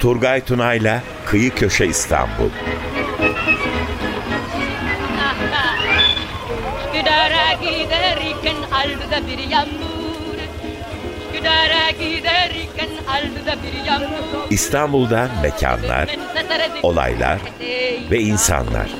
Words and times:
Turgay 0.00 0.44
Tunay'la 0.44 1.02
Kıyı 1.26 1.54
Köşe 1.54 1.86
İstanbul. 1.86 2.50
Üsküdar'a 6.86 7.52
giderken 7.52 8.56
aldı 8.72 9.26
bir 9.26 9.38
yağmur 9.50 10.38
Üsküdar'a 11.28 11.90
giderken 11.90 12.90
aldı 13.08 13.58
bir 13.62 13.84
yağmur 13.86 14.50
İstanbul'da 14.50 15.28
mekanlar, 15.42 16.08
olaylar 16.82 17.38
ve 18.10 18.20
insanlar. 18.20 18.90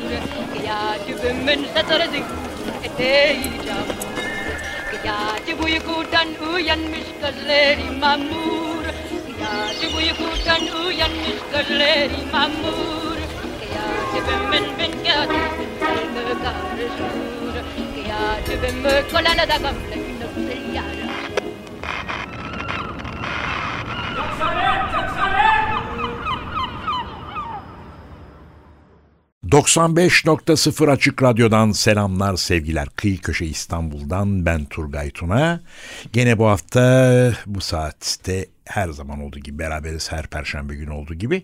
Yaci 5.47 5.63
uykudan 5.65 6.29
uyanmış 6.55 7.07
gözleri 7.23 8.01
mamur 8.01 8.85
mamur 12.33 13.27
ben 14.53 14.53
ben 14.53 14.93
kolana 19.13 19.49
da 19.49 19.57
gamle 19.57 19.97
Yoksa 24.17 24.55
ne? 24.55 24.86
95.0 29.51 30.91
Açık 30.91 31.23
Radyo'dan 31.23 31.73
selamlar 31.73 32.37
sevgiler. 32.37 32.89
Kıyı 32.97 33.19
Köşe 33.21 33.47
İstanbul'dan 33.47 34.47
ben 34.47 34.65
Turgay 34.65 35.11
Tuna. 35.11 35.61
Gene 36.13 36.39
bu 36.39 36.47
hafta 36.47 37.33
bu 37.47 37.61
saatte 37.61 38.47
her 38.65 38.89
zaman 38.89 39.21
olduğu 39.21 39.39
gibi 39.39 39.59
beraberiz 39.59 40.13
her 40.13 40.27
perşembe 40.27 40.75
günü 40.75 40.91
olduğu 40.91 41.15
gibi. 41.15 41.43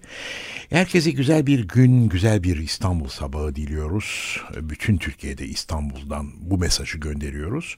Herkese 0.71 1.11
güzel 1.11 1.47
bir 1.47 1.69
gün, 1.69 2.09
güzel 2.09 2.43
bir 2.43 2.57
İstanbul 2.57 3.09
sabahı 3.09 3.55
diliyoruz. 3.55 4.41
Bütün 4.57 4.97
Türkiye'de 4.97 5.47
İstanbul'dan 5.47 6.33
bu 6.51 6.59
mesajı 6.59 6.99
gönderiyoruz. 6.99 7.77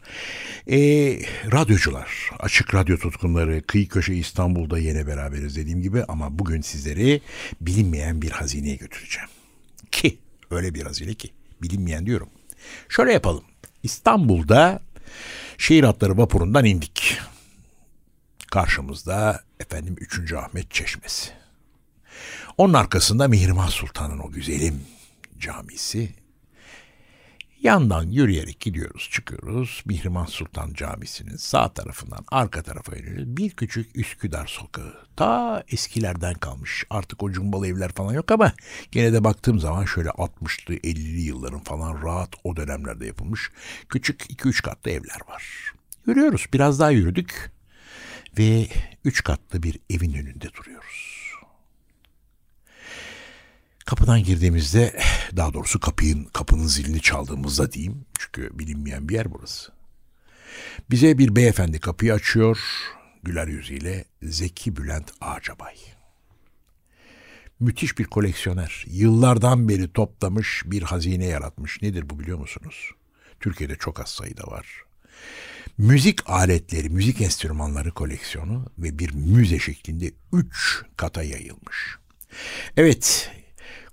E, 0.70 0.78
radyocular, 1.52 2.30
açık 2.38 2.74
radyo 2.74 2.96
tutkunları, 2.96 3.62
kıyı 3.66 3.88
köşe 3.88 4.14
İstanbul'da 4.14 4.78
yine 4.78 5.06
beraberiz 5.06 5.56
dediğim 5.56 5.82
gibi 5.82 6.04
ama 6.04 6.38
bugün 6.38 6.60
sizleri 6.60 7.20
bilinmeyen 7.60 8.22
bir 8.22 8.30
hazineye 8.30 8.76
götüreceğim. 8.76 9.28
Ki 9.94 10.18
öyle 10.50 10.74
bir 10.74 10.82
hazine 10.82 11.14
ki 11.14 11.32
bilinmeyen 11.62 12.06
diyorum. 12.06 12.28
Şöyle 12.88 13.12
yapalım. 13.12 13.44
İstanbul'da 13.82 14.80
şehir 15.58 15.84
hatları 15.84 16.18
vapurundan 16.18 16.64
indik. 16.64 17.18
Karşımızda 18.50 19.44
efendim 19.60 19.96
3. 20.00 20.32
Ahmet 20.32 20.70
Çeşmesi. 20.70 21.30
Onun 22.58 22.74
arkasında 22.74 23.28
Mihrimah 23.28 23.70
Sultan'ın 23.70 24.18
o 24.18 24.30
güzelim 24.30 24.80
camisi. 25.38 26.23
Yandan 27.64 28.02
yürüyerek 28.02 28.60
gidiyoruz, 28.60 29.08
çıkıyoruz. 29.12 29.82
Mihrimah 29.86 30.26
Sultan 30.26 30.72
Camisi'nin 30.74 31.36
sağ 31.36 31.68
tarafından 31.68 32.24
arka 32.32 32.62
tarafa 32.62 32.96
iniyoruz. 32.96 33.36
Bir 33.36 33.50
küçük 33.50 33.96
Üsküdar 33.96 34.46
sokağı. 34.46 34.94
Ta 35.16 35.64
eskilerden 35.68 36.34
kalmış. 36.34 36.84
Artık 36.90 37.22
o 37.22 37.30
cumbalı 37.30 37.66
evler 37.66 37.92
falan 37.92 38.12
yok 38.12 38.30
ama 38.30 38.52
gene 38.90 39.12
de 39.12 39.24
baktığım 39.24 39.60
zaman 39.60 39.84
şöyle 39.84 40.08
60'lı 40.08 40.74
50'li 40.74 41.20
yılların 41.20 41.60
falan 41.60 42.02
rahat 42.02 42.30
o 42.44 42.56
dönemlerde 42.56 43.06
yapılmış 43.06 43.50
küçük 43.88 44.20
2-3 44.20 44.62
katlı 44.62 44.90
evler 44.90 45.20
var. 45.28 45.72
Yürüyoruz. 46.06 46.46
Biraz 46.52 46.80
daha 46.80 46.90
yürüdük 46.90 47.52
ve 48.38 48.68
3 49.04 49.24
katlı 49.24 49.62
bir 49.62 49.80
evin 49.90 50.12
önünde 50.12 50.52
duruyoruz. 50.54 51.14
Kapıdan 53.86 54.22
girdiğimizde 54.22 55.00
daha 55.36 55.52
doğrusu 55.52 55.80
kapının, 55.80 56.24
kapının 56.24 56.66
zilini 56.66 57.00
çaldığımızda 57.00 57.72
diyeyim. 57.72 58.04
Çünkü 58.18 58.58
bilinmeyen 58.58 59.08
bir 59.08 59.14
yer 59.14 59.32
burası. 59.32 59.72
Bize 60.90 61.18
bir 61.18 61.36
beyefendi 61.36 61.80
kapıyı 61.80 62.14
açıyor. 62.14 62.58
Güler 63.22 63.46
yüzüyle 63.46 64.04
Zeki 64.22 64.76
Bülent 64.76 65.12
Ağacabay. 65.20 65.74
Müthiş 67.60 67.98
bir 67.98 68.04
koleksiyoner. 68.04 68.84
Yıllardan 68.88 69.68
beri 69.68 69.92
toplamış 69.92 70.62
bir 70.66 70.82
hazine 70.82 71.24
yaratmış. 71.24 71.82
Nedir 71.82 72.10
bu 72.10 72.18
biliyor 72.18 72.38
musunuz? 72.38 72.90
Türkiye'de 73.40 73.76
çok 73.76 74.00
az 74.00 74.08
sayıda 74.08 74.42
var. 74.42 74.66
Müzik 75.78 76.30
aletleri, 76.30 76.88
müzik 76.88 77.20
enstrümanları 77.20 77.90
koleksiyonu 77.90 78.66
ve 78.78 78.98
bir 78.98 79.14
müze 79.14 79.58
şeklinde 79.58 80.12
üç 80.32 80.82
kata 80.96 81.22
yayılmış. 81.22 81.96
Evet, 82.76 83.30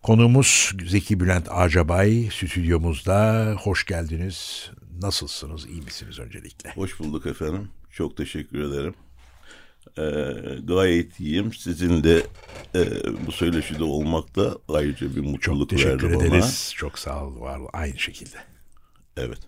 Konuğumuz 0.03 0.72
Zeki 0.88 1.19
Bülent 1.19 1.47
Acabay 1.51 2.29
stüdyomuzda. 2.31 3.51
Hoş 3.62 3.85
geldiniz. 3.85 4.69
Nasılsınız? 5.01 5.66
İyi 5.66 5.81
misiniz 5.81 6.19
öncelikle? 6.19 6.72
Hoş 6.72 7.00
bulduk 7.00 7.25
efendim. 7.25 7.69
Çok 7.91 8.17
teşekkür 8.17 8.59
ederim. 8.72 8.94
Ee, 9.97 10.03
gayet 10.63 11.19
iyiyim. 11.19 11.53
Sizin 11.53 12.03
de 12.03 12.23
e, 12.75 12.85
bu 13.28 13.31
söyleşide 13.31 13.84
olmak 13.84 14.35
da 14.35 14.57
ayrıca 14.69 15.16
bir 15.16 15.22
mutluluk 15.22 15.69
Çok 15.69 15.69
teşekkür 15.69 16.12
verdi 16.12 16.23
ederiz. 16.25 16.41
bana. 16.73 16.78
Çok 16.78 17.00
sağ 17.00 17.25
ol. 17.25 17.39
Var 17.41 17.59
aynı 17.73 18.00
şekilde. 18.00 18.38
Evet. 19.18 19.39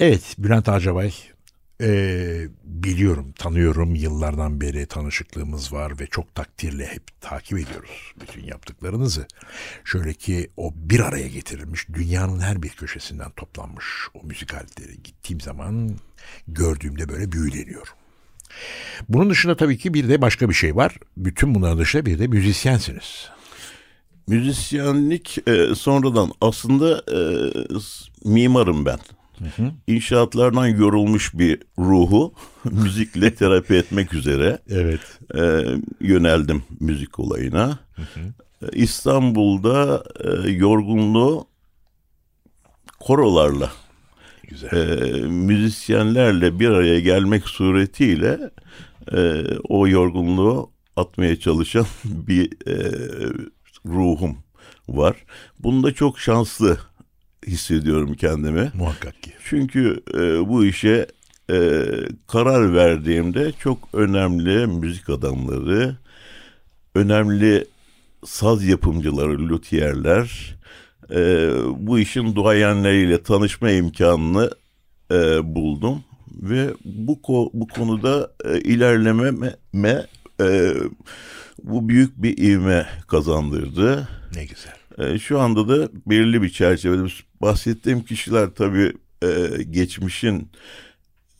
Evet 0.00 0.34
Bülent 0.38 0.68
Acabay 0.68 1.12
e, 1.82 2.48
biliyorum, 2.64 3.32
tanıyorum. 3.32 3.94
Yıllardan 3.94 4.60
beri 4.60 4.86
tanışıklığımız 4.86 5.72
var 5.72 6.00
ve 6.00 6.06
çok 6.06 6.34
takdirle 6.34 6.86
hep 6.86 7.02
takip 7.20 7.58
ediyoruz 7.58 8.12
bütün 8.20 8.44
yaptıklarınızı. 8.44 9.26
Şöyle 9.84 10.14
ki 10.14 10.50
o 10.56 10.72
bir 10.76 11.00
araya 11.00 11.28
getirilmiş, 11.28 11.88
dünyanın 11.88 12.40
her 12.40 12.62
bir 12.62 12.68
köşesinden 12.68 13.30
toplanmış 13.30 13.84
o 14.14 14.26
müzik 14.26 14.52
gittiğim 15.04 15.40
zaman 15.40 15.96
gördüğümde 16.48 17.08
böyle 17.08 17.32
büyüleniyorum. 17.32 17.94
Bunun 19.08 19.30
dışında 19.30 19.56
tabii 19.56 19.78
ki 19.78 19.94
bir 19.94 20.08
de 20.08 20.22
başka 20.22 20.48
bir 20.48 20.54
şey 20.54 20.76
var. 20.76 20.96
Bütün 21.16 21.54
bunların 21.54 21.78
dışında 21.78 22.06
bir 22.06 22.18
de 22.18 22.26
müzisyensiniz. 22.26 23.28
Müzisyenlik 24.26 25.38
e, 25.48 25.74
sonradan 25.74 26.32
aslında 26.40 27.02
e, 27.12 27.18
mimarım 28.24 28.86
ben. 28.86 28.98
İnşaatlardan 29.86 30.66
yorulmuş 30.66 31.34
bir 31.34 31.58
ruhu 31.78 32.34
müzikle 32.64 33.34
terapi 33.34 33.74
etmek 33.74 34.14
üzere 34.14 34.58
Evet. 34.70 35.00
e, 35.34 35.64
yöneldim 36.00 36.62
müzik 36.80 37.18
olayına. 37.18 37.78
E, 37.98 38.66
İstanbul'da 38.72 40.04
e, 40.24 40.50
yorgunluğu 40.50 41.46
korolarla, 43.00 43.72
Güzel. 44.48 44.72
e, 44.72 45.10
müzisyenlerle 45.26 46.60
bir 46.60 46.68
araya 46.68 47.00
gelmek 47.00 47.48
suretiyle 47.48 48.50
e, 49.12 49.44
o 49.68 49.88
yorgunluğu 49.88 50.70
atmaya 50.96 51.40
çalışan 51.40 51.86
bir 52.04 52.68
e, 52.68 52.92
ruhum 53.86 54.36
var. 54.88 55.16
Bunda 55.58 55.92
çok 55.94 56.18
şanslı 56.20 56.78
hissediyorum 57.46 58.14
kendimi. 58.14 58.70
Muhakkak 58.74 59.22
ki. 59.22 59.32
Çünkü 59.44 60.02
e, 60.14 60.48
bu 60.48 60.64
işe 60.64 61.06
e, 61.50 61.82
karar 62.28 62.74
verdiğimde 62.74 63.52
çok 63.52 63.78
önemli 63.92 64.66
müzik 64.66 65.08
adamları, 65.10 65.96
önemli 66.94 67.64
saz 68.24 68.64
yapımcıları, 68.64 69.48
lütiyerler, 69.48 70.56
e, 71.10 71.50
bu 71.76 71.98
işin 71.98 72.34
duayenleriyle 72.34 73.22
tanışma 73.22 73.70
imkanını 73.70 74.50
e, 75.10 75.54
buldum 75.54 76.04
ve 76.42 76.70
bu 76.84 77.12
ko- 77.12 77.50
bu 77.52 77.66
konuda 77.68 78.30
e, 78.44 78.60
ilerlememe 78.60 80.06
e, 80.40 80.74
bu 81.62 81.88
büyük 81.88 82.22
bir 82.22 82.38
ivme 82.38 82.86
kazandırdı. 83.08 84.08
Ne 84.34 84.44
güzel. 84.44 84.74
E, 84.98 85.18
şu 85.18 85.40
anda 85.40 85.68
da 85.68 85.88
belirli 86.06 86.42
bir 86.42 86.48
çerçevede 86.48 87.08
bahsettiğim 87.42 88.04
kişiler 88.04 88.50
tabii 88.50 88.92
e, 89.22 89.62
geçmişin 89.70 90.50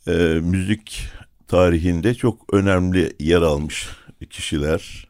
e, 0.07 0.11
müzik 0.43 1.07
tarihinde 1.47 2.13
çok 2.15 2.53
önemli 2.53 3.13
yer 3.19 3.41
almış 3.41 3.89
kişiler. 4.29 5.07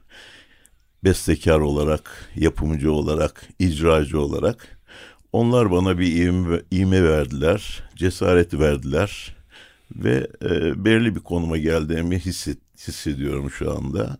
Bestekar 1.03 1.59
olarak, 1.59 2.31
yapımcı 2.35 2.91
olarak, 2.91 3.47
icracı 3.59 4.19
olarak. 4.19 4.79
Onlar 5.31 5.71
bana 5.71 5.99
bir 5.99 6.15
ivme, 6.15 6.61
ivme 6.73 7.03
verdiler, 7.03 7.83
cesaret 7.95 8.53
verdiler 8.53 9.35
ve 9.95 10.27
e, 10.41 10.85
belirli 10.85 11.15
bir 11.15 11.19
konuma 11.19 11.57
geldiğimi 11.57 12.19
hissediyorum 12.19 13.51
şu 13.51 13.77
anda. 13.77 14.17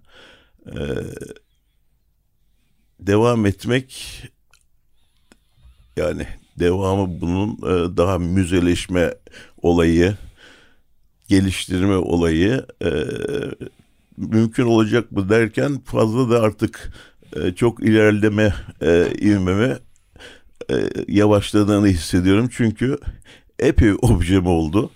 E, 0.67 0.77
devam 3.00 3.45
etmek 3.45 4.22
yani 5.98 6.28
devamı 6.60 7.22
bunun 7.22 7.51
e, 7.51 7.98
daha 7.98 8.18
müzeleşme 8.19 9.13
olayı 9.62 10.18
geliştirme 11.28 11.95
olayı 11.95 12.66
e, 12.86 12.92
mümkün 14.18 14.63
olacak 14.63 15.12
mı 15.12 15.30
derken 15.30 15.80
fazla 15.86 16.30
da 16.30 16.42
artık 16.42 16.94
e, 17.36 17.51
çok 17.56 17.84
ilerleme 17.84 18.54
ivmeme 19.22 19.80
yavaşladığını 21.07 21.88
hissediyorum. 21.88 22.50
Çünkü 22.51 22.98
epey 23.60 23.92
objem 24.01 24.48
oldu. 24.48 24.92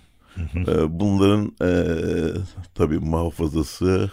Bunların 0.88 1.52
tabii 2.76 3.00
muhafazası, 3.00 4.12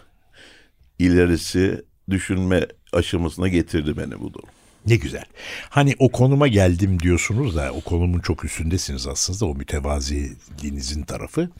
ilerisi 0.98 1.84
düşünme 2.10 2.66
aşamasına 2.94 3.48
getirdi 3.48 3.96
beni 3.96 4.20
bu 4.20 4.34
durum. 4.34 4.48
Ne 4.86 4.96
güzel. 4.96 5.24
Hani 5.68 5.94
o 5.98 6.12
konuma 6.12 6.48
geldim 6.48 7.00
diyorsunuz 7.00 7.56
da 7.56 7.72
o 7.72 7.80
konumun 7.80 8.20
çok 8.20 8.44
üstündesiniz 8.44 9.06
aslında 9.06 9.46
o 9.46 9.54
mütevaziliğinizin 9.54 11.02
tarafı. 11.02 11.50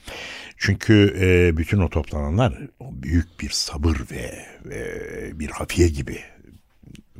Çünkü 0.56 1.16
e, 1.20 1.56
bütün 1.56 1.78
o 1.78 1.90
toplananlar 1.90 2.58
o 2.80 2.90
büyük 2.92 3.40
bir 3.40 3.50
sabır 3.50 3.96
ve 4.10 4.46
e, 4.74 5.38
bir 5.38 5.48
hafiye 5.48 5.88
gibi 5.88 6.18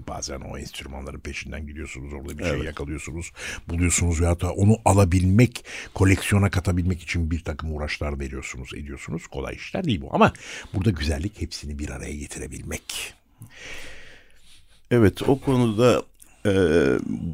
bazen 0.09 0.41
o 0.41 0.59
enstrümanların 0.59 1.21
peşinden 1.21 1.67
gidiyorsunuz 1.67 2.13
orada 2.13 2.39
bir 2.39 2.45
şey 2.45 2.59
yakalıyorsunuz 2.59 3.33
buluyorsunuz 3.69 4.21
veyahut 4.21 4.43
da 4.43 4.53
onu 4.53 4.79
alabilmek 4.85 5.65
koleksiyona 5.95 6.51
katabilmek 6.51 7.03
için 7.03 7.31
bir 7.31 7.45
takım 7.45 7.75
uğraşlar 7.75 8.21
veriyorsunuz 8.21 8.75
ediyorsunuz 8.75 9.27
kolay 9.27 9.55
işler 9.55 9.85
değil 9.85 10.01
bu 10.01 10.09
ama 10.13 10.33
burada 10.75 10.91
güzellik 10.91 11.41
hepsini 11.41 11.79
bir 11.79 11.91
araya 11.91 12.15
getirebilmek. 12.15 13.15
Evet 14.95 15.29
o 15.29 15.41
konuda 15.41 16.03
e, 16.47 16.53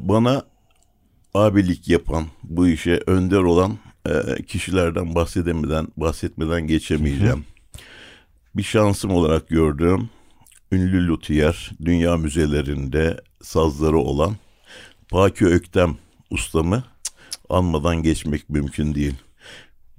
bana 0.03 0.43
abilik 1.33 1.87
yapan 1.87 2.25
bu 2.43 2.67
işe 2.67 2.99
önder 3.07 3.37
olan 3.37 3.77
e, 4.09 4.43
kişilerden 4.43 5.15
bahsedemeden 5.15 5.87
bahsetmeden 5.97 6.67
geçemeyeceğim. 6.67 7.45
Bir 8.55 8.63
şansım 8.63 9.11
olarak 9.11 9.49
gördüğüm 9.49 10.09
ünlü 10.71 11.07
luthier 11.07 11.71
dünya 11.85 12.17
müzelerinde 12.17 13.21
sazları 13.41 13.97
olan 13.97 14.35
Baki 15.13 15.45
Öktem 15.45 15.97
ustamı 16.29 16.83
anmadan 17.49 18.03
geçmek 18.03 18.49
mümkün 18.49 18.95
değil. 18.95 19.15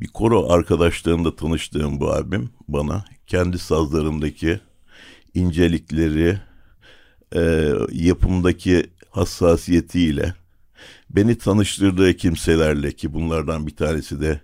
Bir 0.00 0.09
koro 0.09 0.50
arkadaşlarımda 0.50 1.37
tanıştığım 1.37 2.00
bu 2.00 2.12
abim 2.12 2.50
bana 2.69 3.05
kendi 3.26 3.59
sazlarındaki 3.59 4.61
incelikleri, 5.35 6.41
e, 7.34 7.73
yapımdaki 7.93 8.87
hassasiyetiyle 9.11 10.34
beni 11.11 11.38
tanıştırdığı 11.38 12.14
kimselerle 12.17 12.93
ki 12.93 13.12
bunlardan 13.12 13.67
bir 13.67 13.76
tanesi 13.76 14.20
de 14.20 14.40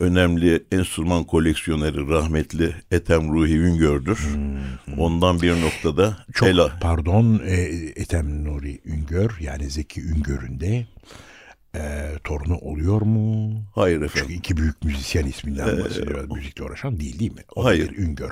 önemli 0.00 0.64
enstrüman 0.72 1.24
koleksiyoneri 1.24 2.08
rahmetli 2.08 2.74
Ethem 2.90 3.32
Ruhi 3.34 3.56
Üngör'dür. 3.58 4.18
Ondan 4.98 5.42
bir 5.42 5.60
noktada 5.62 6.16
Çok 6.32 6.48
el- 6.48 6.70
pardon 6.80 7.40
e, 7.46 7.54
Ethem 7.96 8.44
Nuri 8.44 8.80
Üngör 8.84 9.30
yani 9.40 9.70
Zeki 9.70 10.00
Üngör'ün 10.02 10.60
de 10.60 10.86
e, 11.76 12.12
torunu 12.24 12.56
oluyor 12.58 13.00
mu? 13.02 13.52
Hayır 13.74 14.00
Çünkü 14.00 14.18
efendim. 14.18 14.36
iki 14.38 14.56
büyük 14.56 14.84
müzisyen 14.84 15.26
isminden 15.26 15.84
bahsediyor. 15.84 16.30
Müzikle 16.30 16.64
uğraşan 16.64 17.00
değil 17.00 17.18
değil 17.18 17.32
mi? 17.32 17.42
O 17.56 17.64
Hayır. 17.64 17.90
bir 17.90 17.96
Üngör. 17.96 18.30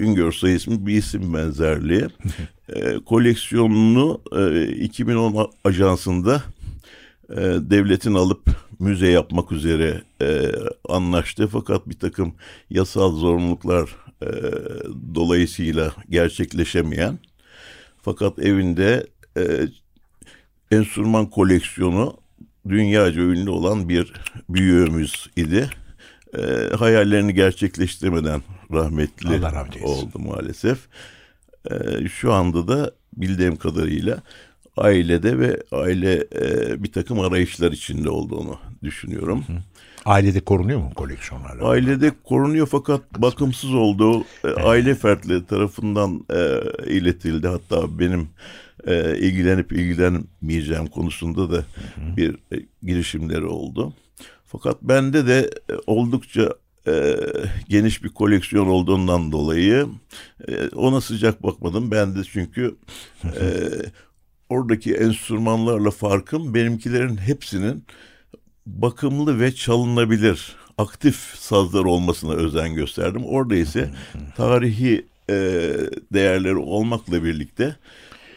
Üngör 0.00 0.32
soy 0.32 0.54
ismi 0.54 0.86
bir 0.86 0.94
isim 0.94 1.34
benzerliği. 1.34 2.06
e, 2.68 2.96
koleksiyonunu 3.06 4.22
e, 4.36 4.68
2010 4.68 5.50
ajansında 5.64 6.42
e, 7.30 7.36
devletin 7.70 8.14
alıp 8.14 8.50
müze 8.78 9.08
yapmak 9.08 9.52
üzere 9.52 10.02
e, 10.22 10.52
anlaştı. 10.88 11.48
Fakat 11.48 11.88
bir 11.88 11.98
takım 11.98 12.34
yasal 12.70 13.16
zorunluluklar 13.16 13.96
e, 14.22 14.30
dolayısıyla 15.14 15.92
gerçekleşemeyen 16.10 17.18
fakat 18.02 18.38
evinde 18.38 19.06
e, 19.36 19.68
enstrüman 20.70 21.26
koleksiyonu 21.26 22.16
dünyaca 22.68 23.22
ünlü 23.22 23.50
olan 23.50 23.88
bir 23.88 24.12
büyüğümüz 24.48 25.30
idi. 25.36 25.70
E, 26.38 26.76
hayallerini 26.76 27.34
gerçekleştirmeden 27.34 28.42
rahmetli 28.72 29.46
oldu 29.84 30.18
maalesef. 30.18 30.78
E, 31.70 32.08
şu 32.08 32.32
anda 32.32 32.68
da 32.68 32.92
bildiğim 33.16 33.56
kadarıyla 33.56 34.22
ailede 34.76 35.38
ve 35.38 35.62
aile 35.72 36.14
e, 36.14 36.82
bir 36.82 36.92
takım 36.92 37.20
arayışlar 37.20 37.72
içinde 37.72 38.10
olduğunu 38.10 38.58
düşünüyorum. 38.82 39.44
Ailede 40.04 40.40
korunuyor 40.40 40.78
mu 40.78 40.90
koleksiyonlarla? 40.94 41.68
Ailede 41.68 42.12
korunuyor 42.24 42.66
fakat 42.66 43.00
bakımsız 43.18 43.74
olduğu 43.74 44.20
e, 44.20 44.48
aile 44.48 44.94
fertleri 44.94 45.46
tarafından 45.46 46.24
e, 46.30 46.60
iletildi. 46.86 47.48
Hatta 47.48 47.98
benim 47.98 48.28
e, 48.86 49.18
ilgilenip 49.18 49.72
ilgilenmeyeceğim 49.72 50.86
konusunda 50.86 51.50
da 51.50 51.64
bir 52.16 52.34
e, 52.34 52.66
girişimleri 52.82 53.44
oldu. 53.44 53.92
Fakat 54.48 54.82
bende 54.82 55.26
de 55.26 55.50
e, 55.70 55.72
oldukça 55.86 56.54
e, 56.86 57.16
geniş 57.68 58.04
bir 58.04 58.08
koleksiyon 58.08 58.66
olduğundan 58.66 59.32
dolayı 59.32 59.86
e, 60.48 60.68
ona 60.68 61.00
sıcak 61.00 61.42
bakmadım. 61.42 61.90
Ben 61.90 62.16
de 62.16 62.24
çünkü 62.24 62.76
e, 63.24 63.44
oradaki 64.48 64.94
enstrümanlarla 64.94 65.90
farkım 65.90 66.54
benimkilerin 66.54 67.16
hepsinin 67.16 67.84
bakımlı 68.66 69.40
ve 69.40 69.54
çalınabilir 69.54 70.56
aktif 70.78 71.16
sazlar 71.34 71.84
olmasına 71.84 72.32
özen 72.32 72.74
gösterdim. 72.74 73.24
Orada 73.24 73.54
ise 73.54 73.90
tarihi 74.36 75.06
e, 75.30 75.34
değerleri 76.12 76.56
olmakla 76.56 77.24
birlikte 77.24 77.76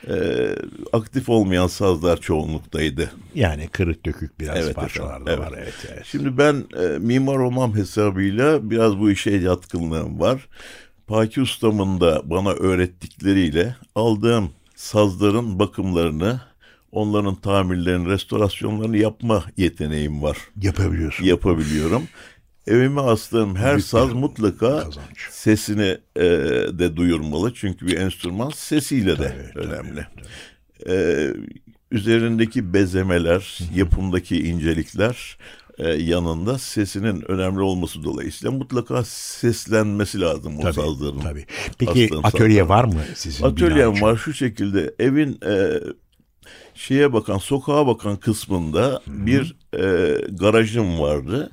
e, 0.07 0.55
aktif 0.93 1.29
olmayan 1.29 1.67
sazlar 1.67 2.17
çoğunluktaydı. 2.17 3.11
Yani 3.35 3.67
kırık 3.67 4.05
dökük 4.05 4.39
biraz 4.39 4.57
Evet 4.57 4.75
parçalar 4.75 5.25
da 5.25 5.31
efendim, 5.31 5.53
var. 5.53 5.59
Evet, 5.63 5.87
evet. 5.93 6.05
Şimdi 6.05 6.37
ben 6.37 6.63
e, 6.83 6.99
mimar 6.99 7.37
olmam 7.37 7.75
hesabıyla 7.75 8.69
biraz 8.69 8.99
bu 8.99 9.11
işe 9.11 9.31
yatkınlığım 9.31 10.19
var. 10.19 10.47
Paki 11.07 11.41
ustamın 11.41 12.01
da 12.01 12.21
bana 12.25 12.51
öğrettikleriyle 12.51 13.75
aldığım 13.95 14.49
sazların 14.75 15.59
bakımlarını, 15.59 16.41
onların 16.91 17.35
tamirlerini, 17.35 18.09
restorasyonlarını 18.09 18.97
yapma 18.97 19.43
yeteneğim 19.57 20.23
var. 20.23 20.37
Yapabiliyorsun. 20.61 21.25
Yapabiliyorum. 21.25 22.03
Evime 22.67 23.01
astığım 23.01 23.55
her 23.55 23.71
Büyük 23.75 23.85
saz 23.85 24.13
mutlaka 24.13 24.79
kazanç. 24.83 25.27
sesini 25.29 25.97
e, 26.15 26.21
de 26.79 26.95
duyurmalı. 26.95 27.53
Çünkü 27.53 27.87
bir 27.87 27.97
enstrüman 27.97 28.49
sesiyle 28.49 29.11
de 29.19 29.27
Tabii, 29.53 29.53
tabii, 29.53 29.65
önemli. 29.73 30.07
E, 30.89 31.27
üzerindeki 31.91 32.73
bezemeler, 32.73 33.59
yapımdaki 33.75 34.47
incelikler 34.47 35.37
e, 35.77 35.87
yanında 35.89 36.57
sesinin 36.57 37.31
önemli 37.31 37.61
olması 37.61 38.03
dolayısıyla 38.03 38.51
mutlaka 38.51 39.03
seslenmesi 39.05 40.21
lazım 40.21 40.57
o 40.59 40.61
Tabii, 40.61 40.73
sazların. 40.73 41.19
tabii. 41.19 41.45
Peki 41.79 42.09
atölye 42.23 42.59
sazların. 42.61 42.69
var 42.69 42.83
mı 42.83 43.01
sizin? 43.15 43.45
için? 43.91 44.01
var 44.05 44.15
şu 44.17 44.33
şekilde 44.33 44.93
evin 44.99 45.39
e, 45.45 45.79
şeye 46.75 47.13
bakan 47.13 47.37
sokağa 47.37 47.87
bakan 47.87 48.15
kısmında 48.15 49.01
bir 49.07 49.55
e, 49.73 50.15
garajım 50.31 50.99
vardı. 50.99 51.51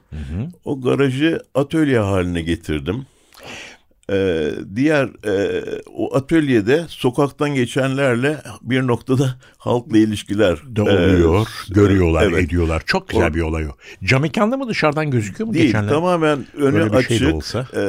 O 0.65 0.81
garajı 0.81 1.43
atölye 1.55 1.99
haline 1.99 2.43
getirdim. 2.43 3.07
E, 4.13 4.51
diğer 4.75 5.09
e, 5.27 5.63
o 5.95 6.15
atölyede 6.17 6.85
sokaktan 6.89 7.55
geçenlerle 7.55 8.39
bir 8.63 8.87
noktada 8.87 9.35
halkla 9.59 9.99
ilişkiler 9.99 10.59
de 10.67 10.81
e, 10.81 10.83
oluyor, 10.83 11.49
görüyorlar, 11.71 12.23
evet. 12.23 12.45
ediyorlar. 12.45 12.83
Çok 12.87 13.09
güzel 13.09 13.31
O- 13.31 13.35
bir 13.35 13.41
olay 13.41 13.67
o. 13.67 13.71
Cam 14.05 14.23
mekanlı 14.23 14.59
mı 14.59 14.69
dışarıdan 14.69 15.11
gözüküyor 15.11 15.49
mu 15.49 15.55
Değil 15.55 15.65
geçenler? 15.67 15.89
tamamen 15.89 16.47
önü 16.57 16.81
şey 16.81 16.93
de 16.93 16.97
açık. 16.97 17.35
olsa. 17.35 17.67
e, 17.75 17.81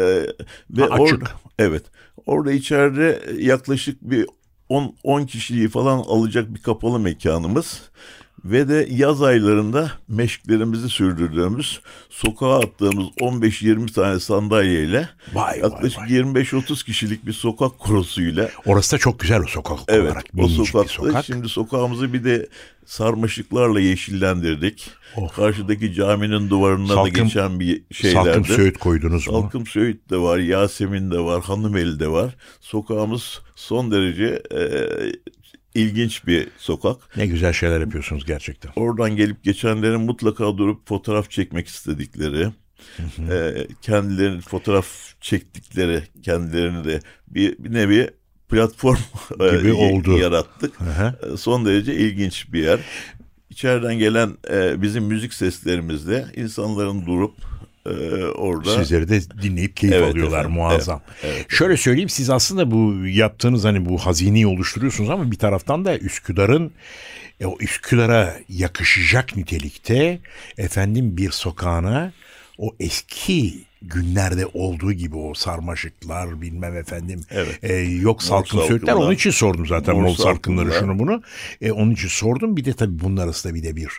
ve 0.69 0.81
Ha, 0.81 0.87
açık. 0.91 0.99
orada 0.99 1.25
evet 1.59 1.83
orada 2.25 2.51
içeride 2.51 3.21
yaklaşık 3.37 4.01
bir 4.01 4.25
10 4.69 4.95
10 5.03 5.25
kişiliği 5.25 5.69
falan 5.69 5.97
alacak 5.97 6.53
bir 6.53 6.61
kapalı 6.61 6.99
mekanımız 6.99 7.81
ve 8.45 8.69
de 8.69 8.87
yaz 8.91 9.21
aylarında 9.21 9.91
meşklerimizi 10.07 10.89
sürdürdüğümüz 10.89 11.79
sokağa 12.09 12.59
attığımız 12.59 13.05
15-20 13.21 13.93
tane 13.93 14.19
sandalyeyle 14.19 15.09
Vay 15.33 15.59
yaklaşık 15.59 15.99
vay. 15.99 16.09
25-30 16.09 16.85
kişilik 16.85 17.25
bir 17.25 17.33
sokak 17.33 17.79
korosuyla 17.79 18.49
Orası 18.65 18.95
da 18.95 18.97
çok 18.99 19.19
güzel 19.19 19.39
o 19.41 19.47
sokak 19.47 19.79
Evet, 19.87 20.11
olarak. 20.11 20.23
o 20.33 20.37
Minicik 20.37 20.59
bir 20.59 20.65
sokakta 20.65 20.93
sokak. 20.93 21.25
şimdi 21.25 21.49
sokağımızı 21.49 22.13
bir 22.13 22.23
de 22.23 22.47
sarmaşıklarla 22.85 23.79
yeşillendirdik. 23.79 24.91
Oh. 25.17 25.33
Karşıdaki 25.33 25.93
caminin 25.93 26.49
duvarına 26.49 26.87
Salkım- 26.93 27.03
da 27.05 27.23
geçen 27.23 27.59
bir 27.59 27.75
Salkım 27.93 28.23
şeylerdi. 28.23 28.47
söğüt 28.53 28.77
koydunuz 28.77 29.27
mu? 29.27 29.33
Salkım 29.41 29.65
Söğüt 29.67 30.09
de 30.09 30.17
var, 30.17 30.37
Yasemin 30.39 31.11
de 31.11 31.19
var, 31.19 31.43
Hanımeli 31.43 31.99
de 31.99 32.07
var. 32.07 32.35
Sokağımız 32.61 33.39
son 33.55 33.91
derece 33.91 34.41
e, 34.51 34.61
ilginç 35.81 36.27
bir 36.27 36.47
sokak. 36.57 37.17
Ne 37.17 37.27
güzel 37.27 37.53
şeyler 37.53 37.79
yapıyorsunuz 37.79 38.25
gerçekten. 38.25 38.71
Oradan 38.75 39.15
gelip 39.15 39.43
geçenlerin 39.43 40.01
mutlaka 40.01 40.57
durup 40.57 40.87
fotoğraf 40.87 41.29
çekmek 41.31 41.67
istedikleri, 41.67 42.47
e, 43.29 43.67
kendilerini 43.81 44.41
fotoğraf 44.41 44.87
çektikleri 45.21 46.03
kendilerini 46.23 46.83
de 46.83 46.99
bir, 47.27 47.57
bir 47.59 47.73
nevi 47.73 48.09
platform 48.49 48.97
e, 49.39 49.57
Gibi 49.57 49.73
oldu. 49.73 50.17
yarattık. 50.17 50.81
Aha. 50.81 51.15
E, 51.33 51.37
Son 51.37 51.65
derece 51.65 51.95
ilginç 51.95 52.53
bir 52.53 52.63
yer. 52.63 52.79
İçeriden 53.49 53.95
gelen 53.99 54.37
e, 54.51 54.81
bizim 54.81 55.03
müzik 55.03 55.33
seslerimizde 55.33 56.25
insanların 56.35 57.05
durup 57.05 57.35
e, 57.85 57.89
orada 58.25 58.83
Sizleri 58.83 59.09
de 59.09 59.21
dinleyip 59.41 59.75
keyif 59.77 59.95
Evet 59.95 60.11
alıyorlar 60.11 60.39
efendim, 60.39 60.57
muazzam. 60.57 61.01
evet, 61.23 61.33
evet. 61.35 61.45
Şöyle 61.49 61.77
söyleyeyim 61.77 62.09
siz 62.09 62.29
aslında 62.29 62.71
bu 62.71 63.07
yaptığınız 63.07 63.63
hani 63.65 63.85
bu 63.85 63.97
hazineyi 63.97 64.47
oluşturuyorsunuz 64.47 65.09
ama 65.09 65.31
bir 65.31 65.37
taraftan 65.37 65.85
da 65.85 65.97
Üsküdar'ın 65.97 66.71
e, 67.39 67.45
o 67.45 67.57
Üsküdar'a 67.59 68.35
yakışacak 68.49 69.35
nitelikte 69.37 70.19
efendim 70.57 71.17
bir 71.17 71.31
sokağına 71.31 72.11
o 72.59 72.75
eski 72.79 73.53
günlerde 73.81 74.45
olduğu 74.53 74.93
gibi 74.93 75.15
o 75.15 75.33
sarmaşıklar 75.33 76.41
bilmem 76.41 76.77
efendim 76.77 77.21
Evet. 77.31 77.59
e, 77.63 77.73
yok 77.75 78.23
salkın 78.23 78.61
söğütler 78.61 78.93
onun 78.93 79.13
için 79.13 79.31
sordum 79.31 79.67
zaten 79.67 79.95
Mor 79.95 80.15
salkınları 80.15 80.71
şunu 80.71 80.99
bunu. 80.99 81.21
E, 81.61 81.71
onun 81.71 81.91
için 81.91 82.07
sordum. 82.07 82.57
Bir 82.57 82.65
de 82.65 82.73
tabii 82.73 82.99
bunlar 82.99 83.23
arasında 83.25 83.55
bir 83.55 83.63
de 83.63 83.75
bir 83.75 83.89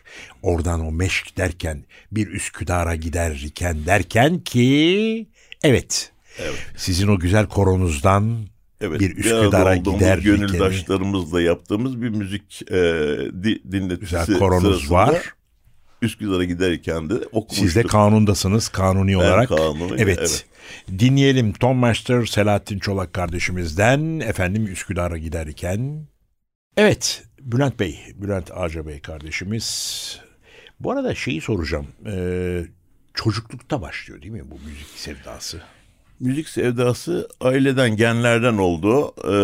oradan 0.42 0.86
o 0.86 0.92
meşk 0.92 1.36
derken 1.36 1.84
bir 2.12 2.26
Üsküdar'a 2.26 2.94
giderken 2.94 3.86
derken 3.86 4.38
ki 4.38 5.26
evet, 5.62 6.12
sizin 6.76 7.08
o 7.08 7.18
güzel 7.18 7.46
koronuzdan 7.46 8.36
Evet, 8.82 9.00
bir 9.00 9.16
Üsküdar'a 9.16 9.76
gider 9.76 10.18
gönüldaşlarımızla 10.18 11.42
yaptığımız 11.42 12.02
bir 12.02 12.08
müzik 12.08 12.62
e, 12.70 12.76
di, 13.42 13.72
dinletisi 13.72 14.00
güzel 14.00 14.38
koronuz 14.38 14.76
sırasında 14.76 14.98
var. 14.98 15.34
Üsküdar'a 16.02 16.45
giderken 16.45 17.11
de 17.11 17.14
okumuştuk. 17.14 17.57
Siz 17.57 17.76
de 17.76 17.83
kanundasınız 17.83 18.69
kanuni 18.69 19.16
olarak. 19.16 19.49
kanuni, 19.49 19.92
evet. 19.99 20.19
evet. 20.19 20.47
Dinleyelim 20.99 21.52
Tom 21.52 21.76
Master 21.76 22.26
Selahattin 22.26 22.78
Çolak 22.78 23.12
kardeşimizden 23.12 24.21
efendim 24.21 24.66
Üsküdar'a 24.66 25.19
giderken. 25.19 26.07
Evet 26.76 27.25
Bülent 27.40 27.80
Bey, 27.80 27.99
Bülent 28.14 28.50
Ağca 28.54 28.87
Bey 28.87 29.00
kardeşimiz. 29.00 30.21
Bu 30.80 30.90
arada 30.92 31.14
şeyi 31.14 31.40
soracağım. 31.40 31.87
Ee, 32.07 32.64
çocuklukta 33.14 33.83
başlıyor 33.83 34.23
değil 34.23 34.33
mi 34.33 34.50
bu 34.50 34.59
müzik 34.66 34.88
sevdası? 34.97 35.62
Müzik 36.21 36.49
sevdası 36.49 37.28
aileden, 37.40 37.97
genlerden 37.97 38.59
olduğu 38.59 39.09
e, 39.09 39.35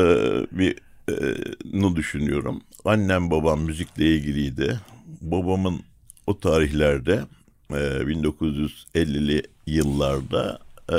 bir 0.58 0.76
e, 1.08 1.96
düşünüyorum. 1.96 2.62
Annem 2.84 3.30
babam 3.30 3.60
müzikle 3.60 4.16
ilgiliydi. 4.16 4.80
Babamın 5.20 5.80
o 6.26 6.38
tarihlerde 6.38 7.24
e, 7.70 7.74
1950'li 7.74 9.42
yıllarda 9.66 10.58
e, 10.92 10.96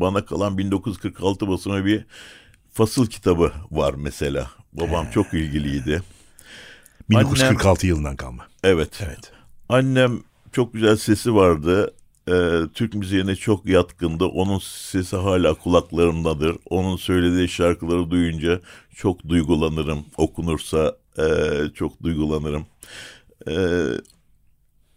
bana 0.00 0.24
kalan 0.24 0.58
1946 0.58 1.48
basımı 1.48 1.84
bir 1.84 2.04
fasıl 2.72 3.06
kitabı 3.06 3.52
var 3.70 3.94
mesela. 3.94 4.50
Babam 4.72 5.10
çok 5.10 5.34
ilgiliydi. 5.34 6.02
1946 7.10 7.86
yılından 7.86 8.16
kalma. 8.16 8.46
Evet. 8.64 9.02
Evet. 9.06 9.32
Annem 9.68 10.20
çok 10.52 10.72
güzel 10.72 10.96
sesi 10.96 11.34
vardı. 11.34 11.94
Ee, 12.28 12.60
Türk 12.74 12.94
müziğine 12.94 13.36
çok 13.36 13.66
yatkındı. 13.66 14.24
Onun 14.24 14.58
sesi 14.58 15.16
hala 15.16 15.54
kulaklarımdadır. 15.54 16.56
Onun 16.70 16.96
söylediği 16.96 17.48
şarkıları 17.48 18.10
duyunca 18.10 18.60
çok 18.94 19.28
duygulanırım. 19.28 20.04
Okunursa 20.16 20.96
e, 21.18 21.24
çok 21.74 22.02
duygulanırım. 22.02 22.66
Ee, 23.48 23.84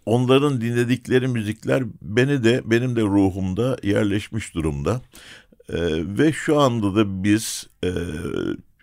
onların 0.06 0.62
dinledikleri 0.62 1.28
müzikler 1.28 1.84
beni 2.02 2.44
de 2.44 2.62
benim 2.66 2.96
de 2.96 3.02
ruhumda 3.02 3.78
yerleşmiş 3.84 4.56
durumda. 4.56 5.02
Ee, 5.70 5.78
ve 6.18 6.34
şu 6.34 6.60
anda 6.60 6.96
da 6.96 7.24
biz 7.24 7.68
e, 7.84 7.92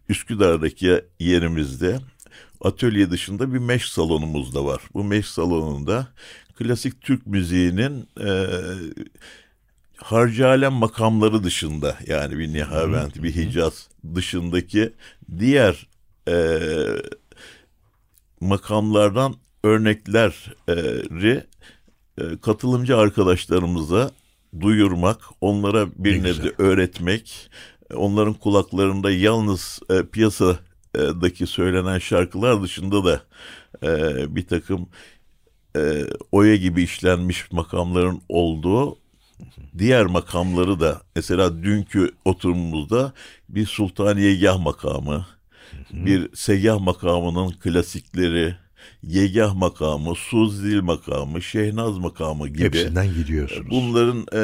Üsküdar'daki 0.09 1.01
yerimizde 1.21 1.99
atölye 2.61 3.11
dışında 3.11 3.55
bir 3.55 3.59
meş 3.59 3.89
salonumuz 3.89 4.55
da 4.55 4.65
var. 4.65 4.83
Bu 4.95 5.05
meş 5.05 5.27
salonunda 5.27 6.09
klasik 6.59 7.03
Türk 7.03 7.27
müziğinin 7.27 8.09
e, 8.21 8.47
harcalem 9.97 10.73
makamları 10.73 11.45
dışında 11.45 11.99
yani 12.07 12.39
bir 12.39 12.53
Nihavent, 12.53 13.23
bir 13.23 13.35
Hicaz 13.37 13.89
dışındaki 14.15 14.93
diğer 15.39 15.89
e, 16.29 16.59
makamlardan 18.41 19.35
örnekleri 19.65 21.45
e, 22.19 22.38
katılımcı 22.43 22.97
arkadaşlarımıza 22.97 24.11
duyurmak, 24.61 25.21
onlara 25.41 25.87
bir 25.97 26.19
Ne 26.19 26.23
nebze 26.23 26.53
öğretmek, 26.59 27.50
onların 27.95 28.35
kulaklarında 28.35 29.11
yalnız 29.11 29.81
e, 29.91 30.03
piyasadaki 30.03 31.47
söylenen 31.47 31.99
şarkılar 31.99 32.62
dışında 32.62 33.05
da 33.05 33.21
e, 33.83 34.37
bir 34.37 34.47
takım 34.47 34.88
e, 35.77 36.05
oya 36.33 36.57
gibi 36.57 36.83
işlenmiş 36.83 37.53
makamların 37.53 38.23
olduğu 38.29 38.99
diğer 39.79 40.07
makamları 40.07 40.81
da 40.81 41.03
mesela 41.17 41.62
dünkü 41.62 42.11
oturumumuzda 42.25 43.12
bir 43.49 43.67
Sultaniyegah 43.67 44.59
makamı, 44.59 45.27
bir 45.93 46.37
Segah 46.37 46.81
makamının 46.81 47.50
klasikleri, 47.50 48.57
Yegah 49.03 49.55
makamı, 49.55 50.15
Suzdil 50.15 50.83
makamı, 50.83 51.43
Şehnaz 51.43 51.99
makamı 51.99 52.49
gibi 52.49 52.65
Hepsinden 52.65 53.15
gidiyorsunuz. 53.15 53.71
bunların 53.71 54.27
e, 54.35 54.43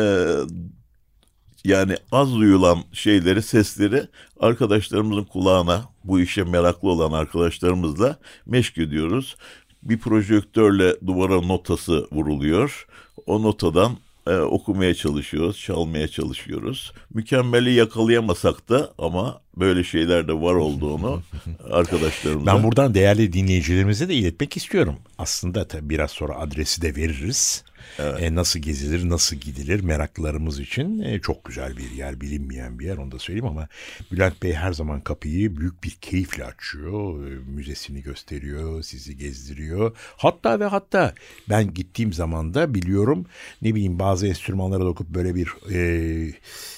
yani 1.64 1.96
az 2.12 2.34
duyulan 2.34 2.78
şeyleri, 2.92 3.42
sesleri 3.42 4.08
arkadaşlarımızın 4.40 5.24
kulağına, 5.24 5.84
bu 6.04 6.20
işe 6.20 6.42
meraklı 6.42 6.88
olan 6.88 7.12
arkadaşlarımızla 7.12 8.16
meşk 8.46 8.78
ediyoruz. 8.78 9.36
Bir 9.82 9.98
projektörle 9.98 10.96
duvara 11.06 11.40
notası 11.40 12.06
vuruluyor. 12.12 12.86
O 13.26 13.42
notadan 13.42 13.96
e, 14.26 14.36
okumaya 14.36 14.94
çalışıyoruz, 14.94 15.60
çalmaya 15.60 16.08
çalışıyoruz. 16.08 16.92
Mükemmeli 17.14 17.72
yakalayamasak 17.72 18.68
da 18.68 18.92
ama 18.98 19.40
böyle 19.56 19.84
şeyler 19.84 20.28
de 20.28 20.32
var 20.32 20.54
olduğunu 20.54 21.22
arkadaşlarımıza 21.70 22.54
Ben 22.54 22.62
buradan 22.62 22.94
değerli 22.94 23.32
dinleyicilerimize 23.32 24.08
de 24.08 24.14
iletmek 24.14 24.56
istiyorum. 24.56 24.96
Aslında 25.18 25.68
tabii 25.68 25.90
biraz 25.90 26.10
sonra 26.10 26.38
adresi 26.38 26.82
de 26.82 26.96
veririz. 26.96 27.64
E, 27.98 28.34
nasıl 28.34 28.60
gezilir, 28.60 29.08
nasıl 29.08 29.36
gidilir 29.36 29.80
meraklılarımız 29.80 30.60
için 30.60 30.98
e, 30.98 31.20
çok 31.20 31.44
güzel 31.44 31.76
bir 31.76 31.90
yer, 31.90 32.20
bilinmeyen 32.20 32.78
bir 32.78 32.86
yer 32.86 32.96
onu 32.96 33.12
da 33.12 33.18
söyleyeyim 33.18 33.46
ama 33.46 33.68
Bülent 34.12 34.42
Bey 34.42 34.52
her 34.52 34.72
zaman 34.72 35.00
kapıyı 35.00 35.56
büyük 35.56 35.84
bir 35.84 35.90
keyifle 35.90 36.44
açıyor. 36.44 37.26
E, 37.26 37.30
müzesini 37.46 38.02
gösteriyor, 38.02 38.82
sizi 38.82 39.16
gezdiriyor. 39.16 39.96
Hatta 40.16 40.60
ve 40.60 40.64
hatta 40.64 41.14
ben 41.48 41.74
gittiğim 41.74 42.12
zaman 42.12 42.54
da 42.54 42.74
biliyorum 42.74 43.26
ne 43.62 43.74
bileyim 43.74 43.98
bazı 43.98 44.26
enstrümanlara 44.26 44.84
dokup 44.84 45.08
böyle 45.08 45.34
bir, 45.34 45.48
e, 45.70 46.34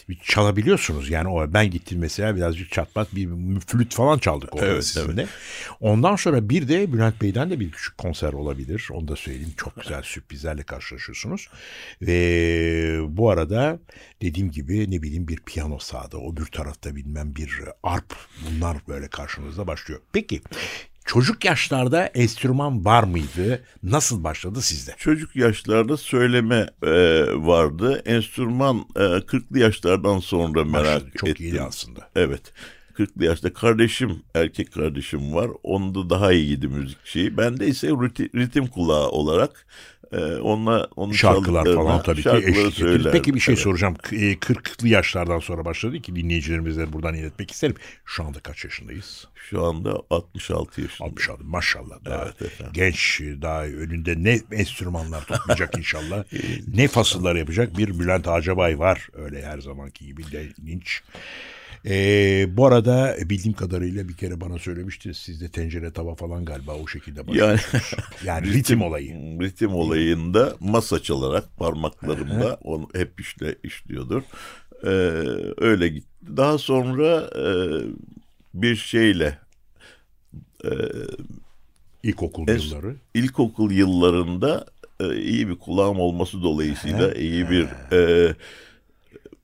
bir 0.09 0.19
çalabiliyorsunuz. 0.23 1.11
Yani 1.11 1.29
o 1.29 1.53
ben 1.53 1.71
gittim 1.71 1.99
mesela 1.99 2.37
birazcık 2.37 2.73
çatlat 2.73 3.09
bir 3.15 3.29
flüt 3.67 3.95
falan 3.95 4.19
çaldık 4.19 4.55
orada 4.55 4.67
Evet, 4.67 4.85
sizinle. 4.85 5.27
Ondan 5.81 6.17
sonra 6.17 6.49
bir 6.49 6.69
de 6.69 6.93
Bülent 6.93 7.23
Bey'den 7.23 7.51
de 7.51 7.61
bir 7.61 7.71
küçük 7.71 7.99
konser 7.99 8.33
olabilir. 8.33 8.89
Onu 8.93 9.09
da 9.09 9.17
söyleyeyim. 9.17 9.53
Çok 9.57 9.83
güzel 9.83 10.03
sürprizlerle 10.03 10.63
karşılaşıyorsunuz. 10.97 11.49
Ve 12.03 12.99
bu 13.09 13.31
arada 13.31 13.79
dediğim 14.23 14.51
gibi 14.51 14.91
ne 14.91 15.03
bileyim 15.03 15.29
bir 15.29 15.37
piyano 15.37 15.79
sağda, 15.79 16.19
o 16.19 16.37
bir 16.37 16.45
tarafta 16.45 16.97
bilmem 16.97 17.35
bir 17.37 17.51
arp 17.83 18.15
bunlar 18.47 18.77
böyle 18.89 19.09
karşınızda 19.09 19.67
başlıyor. 19.67 20.01
Peki 20.13 20.43
çocuk 21.05 21.45
yaşlarda 21.45 22.07
enstrüman 22.07 22.85
var 22.85 23.03
mıydı? 23.03 23.65
Nasıl 23.83 24.25
başladı 24.25 24.63
sizde? 24.63 24.95
Çocuk 24.99 25.37
yaşlarda 25.37 25.97
söyleme 25.97 26.67
e, 26.83 26.91
vardı. 27.35 28.03
Enstrüman 28.07 28.77
e, 28.97 29.01
40'lı 29.01 29.59
yaşlardan 29.59 30.19
sonra 30.19 30.65
merak 30.65 30.85
Başladı. 30.85 31.11
Çok 31.17 31.29
ettim. 31.29 31.47
iyiydi 31.47 31.63
aslında. 31.63 32.11
Evet. 32.17 32.53
40'lı 32.99 33.25
yaşta 33.25 33.53
kardeşim, 33.53 34.23
erkek 34.35 34.73
kardeşim 34.73 35.35
var. 35.35 35.51
Onda 35.63 36.11
daha 36.11 36.33
iyiydi 36.33 36.69
müzik 36.69 37.07
şeyi. 37.07 37.37
Bende 37.37 37.67
ise 37.67 37.89
riti- 37.89 38.37
ritim 38.39 38.67
kulağı 38.67 39.09
olarak 39.09 39.67
e, 40.13 40.17
onunla 40.37 40.89
onun 40.97 41.13
Şarkılar 41.13 41.75
falan 41.75 42.03
tabii 42.03 42.23
ki 42.23 42.31
eşlik 42.31 42.75
söylerdim. 42.75 43.13
Peki 43.13 43.35
bir 43.35 43.41
şey 43.41 43.53
Evet. 43.53 43.63
soracağım. 43.65 43.95
E, 44.13 44.17
40'lı 44.17 44.89
yaşlardan 44.89 45.39
sonra 45.39 45.65
başladı 45.65 46.01
ki 46.01 46.17
dinleyicilerimize 46.17 46.93
buradan 46.93 47.15
iletmek 47.15 47.51
isterim. 47.51 47.77
Şu 48.05 48.25
anda 48.25 48.39
kaç 48.41 48.65
yaşındayız? 48.65 49.29
Şu 49.35 49.65
anda 49.65 50.03
66 50.11 50.81
yaşındayım. 50.81 51.13
66 51.15 51.45
maşallah. 51.45 52.05
Daha 52.05 52.25
Evet 52.25 52.43
efendim. 52.43 52.73
genç, 52.73 53.21
daha 53.43 53.65
önünde 53.65 54.15
ne 54.23 54.41
enstrümanlar 54.53 55.25
tutmayacak 55.25 55.75
inşallah. 55.79 56.25
ne 56.75 56.89
fasıllar 56.89 57.37
yapacak 57.37 57.79
bir 57.79 57.99
Bülent 57.99 58.29
Acabay 58.29 58.79
var. 58.79 59.09
Öyle 59.13 59.47
her 59.47 59.59
zamanki 59.59 60.07
gibi 60.07 60.33
de 60.33 60.47
linç. 60.67 61.03
Ee, 61.87 62.47
bu 62.57 62.67
arada 62.67 63.17
bildiğim 63.25 63.57
kadarıyla 63.57 64.09
bir 64.09 64.15
kere 64.17 64.41
bana 64.41 64.59
söylemiştiniz. 64.59 65.17
Sizde 65.17 65.49
tencere 65.49 65.93
tava 65.93 66.15
falan 66.15 66.45
galiba 66.45 66.75
o 66.75 66.87
şekilde 66.87 67.21
Yani 67.21 67.29
başlıyorsunuz. 67.29 67.95
Yani, 68.25 68.53
ritim 68.53 68.83
olayı. 68.83 69.15
Ritim 69.41 69.75
olayında 69.75 70.55
masa 70.61 71.03
çalarak 71.03 71.57
parmaklarımla 71.57 72.55
onu 72.63 72.89
hep 72.95 73.21
işle 73.21 73.55
işliyordur. 73.63 74.23
Ee, 74.85 74.89
öyle 75.59 75.89
gitti. 75.89 76.07
Daha 76.37 76.59
sonra 76.59 77.31
e, 77.39 77.45
bir 78.55 78.77
şeyle 78.77 79.39
e, 80.65 80.71
İlkokul 82.03 82.47
Es- 82.47 82.67
yılları. 82.67 82.97
ilkokul 83.15 83.71
yıllarında 83.73 84.67
e, 85.01 85.17
iyi 85.17 85.49
bir 85.49 85.55
kulağım 85.57 86.01
olması 86.01 86.43
dolayısıyla 86.43 87.15
iyi 87.15 87.51
bir 87.51 87.67
e, 87.93 88.35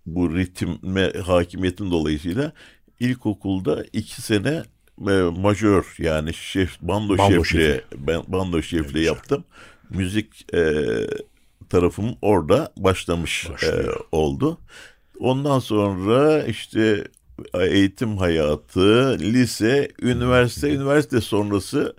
bu 0.06 0.36
ritme 0.36 1.12
hakimiyetin 1.26 1.90
dolayısıyla 1.90 2.52
ilkokulda 3.00 3.84
iki 3.92 4.22
sene 4.22 4.62
e, 5.08 5.12
majör 5.40 5.94
yani 5.98 6.34
şef 6.34 6.80
bando, 6.82 7.18
Bando 7.18 7.44
şefliği 7.44 7.80
ben 7.96 8.22
bando 8.28 8.62
şefliği 8.62 9.04
yaptım. 9.04 9.44
Müzik 9.90 10.54
e, 10.54 10.84
tarafım 11.70 12.16
orada 12.22 12.72
başlamış 12.76 13.46
e, 13.46 13.86
oldu. 14.12 14.58
Ondan 15.18 15.58
sonra 15.58 16.44
işte 16.44 17.04
eğitim 17.54 18.16
hayatı, 18.16 19.18
lise, 19.20 19.88
üniversite, 20.02 20.74
üniversite 20.74 21.20
sonrası 21.20 21.96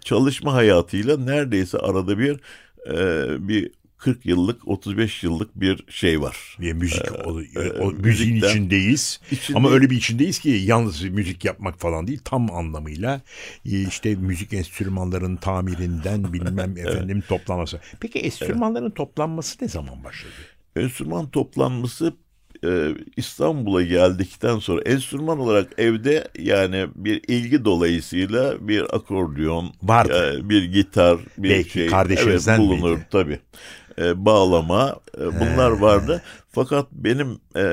çalışma 0.00 0.54
hayatıyla 0.54 1.16
neredeyse 1.16 1.78
arada 1.78 2.18
bir 2.18 2.40
e, 2.86 3.48
bir 3.48 3.70
40 4.02 4.26
yıllık 4.26 4.68
35 4.68 5.22
yıllık 5.22 5.60
bir 5.60 5.84
şey 5.88 6.20
var. 6.20 6.56
Bir 6.60 6.72
müzik 6.72 7.02
o, 7.26 7.40
e, 7.40 7.70
o 7.80 7.92
müziğin 7.92 8.34
müzikten- 8.34 8.48
içindeyiz. 8.50 9.20
İçinde- 9.30 9.56
Ama 9.56 9.70
öyle 9.70 9.90
bir 9.90 9.96
içindeyiz 9.96 10.38
ki 10.38 10.48
yalnız 10.50 11.02
müzik 11.04 11.44
yapmak 11.44 11.78
falan 11.80 12.06
değil 12.06 12.20
tam 12.24 12.50
anlamıyla 12.54 13.20
e, 13.66 13.82
işte 13.88 14.14
müzik 14.14 14.52
enstrümanlarının 14.52 15.36
tamirinden 15.36 16.24
bilmem 16.32 16.78
efendim 16.78 17.22
toplanması. 17.28 17.80
Peki 18.00 18.18
enstrümanların 18.18 18.90
toplanması 18.90 19.58
ne 19.64 19.68
zaman 19.68 20.04
başladı? 20.04 20.32
Enstrüman 20.76 21.30
toplanması 21.30 22.12
e, 22.64 22.88
İstanbul'a 23.16 23.82
geldikten 23.82 24.58
sonra 24.58 24.82
enstrüman 24.82 25.38
olarak 25.38 25.72
evde 25.78 26.28
yani 26.38 26.86
bir 26.94 27.20
ilgi 27.28 27.64
dolayısıyla 27.64 28.68
bir 28.68 28.94
akordeon, 28.96 29.72
Vardı. 29.82 30.38
e, 30.40 30.48
bir 30.48 30.64
gitar, 30.64 31.18
bir 31.38 31.50
Belki 31.50 31.70
şey 31.70 31.86
kardeşinizden 31.86 32.58
evet, 32.60 32.60
bulunur 32.70 32.90
miydi? 32.96 33.06
tabii. 33.10 33.38
E, 33.98 34.24
bağlama 34.26 34.96
e, 35.18 35.40
bunlar 35.40 35.70
vardı. 35.70 36.22
Fakat 36.50 36.86
benim 36.92 37.38
e, 37.56 37.64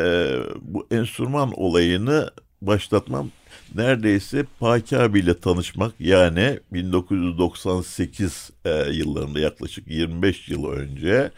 bu 0.61 0.87
enstrüman 0.91 1.51
olayını 1.55 2.29
başlatmam 2.61 3.29
neredeyse 3.75 4.45
Paki 4.59 4.97
abiyle 4.97 5.39
tanışmak 5.39 5.93
yani 5.99 6.59
1998 6.73 8.51
e, 8.65 8.69
yıllarında 8.91 9.39
yaklaşık 9.39 9.87
25 9.87 10.49
yıl 10.49 10.71
önce 10.71 11.31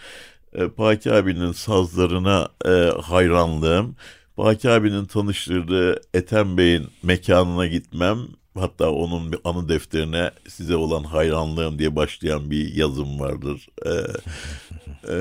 e, 0.54 0.68
Paki 0.68 1.14
abinin 1.14 1.52
sazlarına 1.52 2.50
e, 2.66 2.70
hayranlığım, 3.02 3.96
Paki 4.36 4.70
abinin 4.70 5.06
tanıştırdığı 5.06 6.02
Ethem 6.14 6.58
Bey'in 6.58 6.88
mekanına 7.04 7.68
gitmem, 7.68 8.20
hatta 8.55 8.91
onun 8.91 9.31
bir 9.31 9.39
anı 9.43 9.70
defterine 9.70 10.31
size 10.48 10.75
olan 10.75 11.03
hayranlığım 11.03 11.79
diye 11.79 11.96
başlayan 11.96 12.51
bir 12.51 12.75
yazım 12.75 13.20
vardır. 13.20 13.67
E, 13.86 13.91
e, 15.13 15.17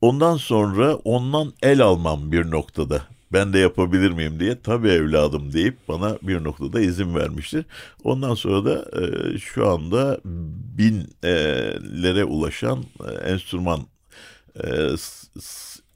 ondan 0.00 0.36
sonra 0.36 0.94
ondan 0.94 1.52
el 1.62 1.80
almam 1.80 2.32
bir 2.32 2.50
noktada. 2.50 3.02
Ben 3.32 3.52
de 3.52 3.58
yapabilir 3.58 4.10
miyim 4.10 4.40
diye 4.40 4.62
tabii 4.62 4.88
evladım 4.88 5.52
deyip 5.52 5.76
bana 5.88 6.18
bir 6.22 6.44
noktada 6.44 6.80
izin 6.80 7.14
vermiştir. 7.14 7.64
Ondan 8.04 8.34
sonra 8.34 8.64
da 8.64 9.00
e, 9.00 9.38
şu 9.38 9.68
anda 9.68 10.20
binlere 10.78 12.24
ulaşan 12.24 12.84
e, 13.08 13.30
enstrüman 13.30 13.80
e, 14.64 14.68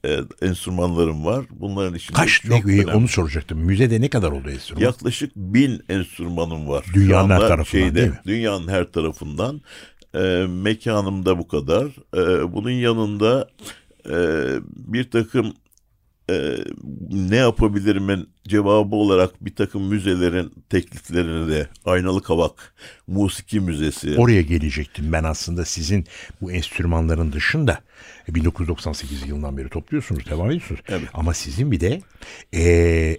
e, 0.05 0.19
enstrümanlarım 0.41 1.25
var. 1.25 1.45
Bunların 1.49 1.95
içinde 1.95 2.17
Kaç 2.17 2.41
çok 2.41 2.65
ne, 2.65 2.73
önemli. 2.73 2.91
onu 2.91 3.07
soracaktım. 3.07 3.59
Müzede 3.59 4.01
ne 4.01 4.09
kadar 4.09 4.31
oldu 4.31 4.49
enstrüman? 4.49 4.81
Yaklaşık 4.81 5.35
bin 5.35 5.83
enstrümanım 5.89 6.67
var. 6.67 6.85
Dünyanın 6.93 7.29
her 7.29 7.39
tarafından, 7.39 7.95
değil 7.95 8.07
mi? 8.07 8.19
Dünyanın 8.25 8.67
her 8.67 8.91
tarafından. 8.91 9.61
E, 10.15 10.19
mekanımda 10.49 11.37
bu 11.37 11.47
kadar. 11.47 11.85
E, 12.17 12.53
bunun 12.53 12.69
yanında 12.69 13.49
e, 14.09 14.15
bir 14.75 15.11
takım 15.11 15.53
e, 16.29 16.57
ne 17.11 17.35
yapabilirimin 17.35 18.29
cevabı 18.47 18.95
olarak 18.95 19.45
bir 19.45 19.55
takım 19.55 19.83
müzelerin 19.83 20.53
tekliflerini 20.69 21.51
de 21.51 21.67
Aynalı 21.85 22.21
Kavak 22.21 22.73
Musiki 23.07 23.59
Müzesi. 23.59 24.15
Oraya 24.17 24.41
gelecektim 24.41 25.11
ben 25.11 25.23
aslında 25.23 25.65
sizin 25.65 26.05
bu 26.41 26.51
enstrümanların 26.51 27.31
dışında 27.31 27.79
e, 28.29 28.35
1998 28.35 29.27
yılından 29.27 29.57
beri 29.57 29.69
topluyorsunuz, 29.69 30.29
devam 30.29 30.47
ediyorsunuz. 30.47 30.81
Evet. 30.87 31.09
Ama 31.13 31.33
sizin 31.33 31.71
bir 31.71 31.79
de 31.79 32.01
e, 32.53 32.61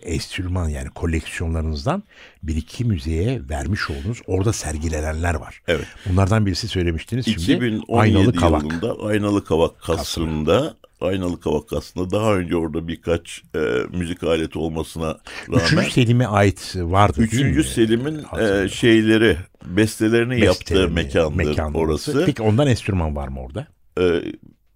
enstrüman 0.03 0.69
yani 0.69 0.89
koleksiyonlarınızdan 0.89 2.03
bir 2.43 2.57
iki 2.57 2.85
müzeye 2.85 3.41
vermiş 3.49 3.91
olduğunuz 3.91 4.23
orada 4.27 4.53
sergilenenler 4.53 5.35
var. 5.35 5.63
Evet. 5.69 5.87
Bunlardan 6.07 6.47
birisi 6.47 6.69
söylemiştiniz 6.69 7.25
şimdi 7.25 7.43
2017 7.43 7.85
Aynalı 7.93 8.35
Kavak. 8.35 8.63
yılında 8.63 9.07
Aynalı 9.07 9.45
Kavak 9.45 9.81
Kasrı'nda 9.81 10.75
Aynalı 11.03 11.41
Kavak 11.41 11.69
Kasrı'nda 11.69 12.11
daha 12.11 12.35
önce 12.35 12.57
orada 12.57 12.89
birkaç 12.89 13.43
e, 13.55 13.59
müzik 13.93 14.25
aleti 14.25 14.59
olmasına 14.59 15.12
rağmen 15.49 15.65
Üçüncü 15.65 15.91
Selim'e 15.91 16.27
ait 16.27 16.73
vardı 16.77 17.21
Üçüncü 17.23 17.59
mi? 17.59 17.65
Selim'in 17.65 18.25
e, 18.41 18.69
şeyleri 18.69 19.37
bestelerini 19.67 20.41
yaptığı 20.45 20.89
mekandır 20.89 21.37
mekanı 21.45 21.79
orası. 21.79 22.23
Peki 22.27 22.43
ondan 22.43 22.67
enstrüman 22.67 23.17
var 23.17 23.29
mı 23.29 23.41
orada? 23.41 23.67
E, 24.01 24.23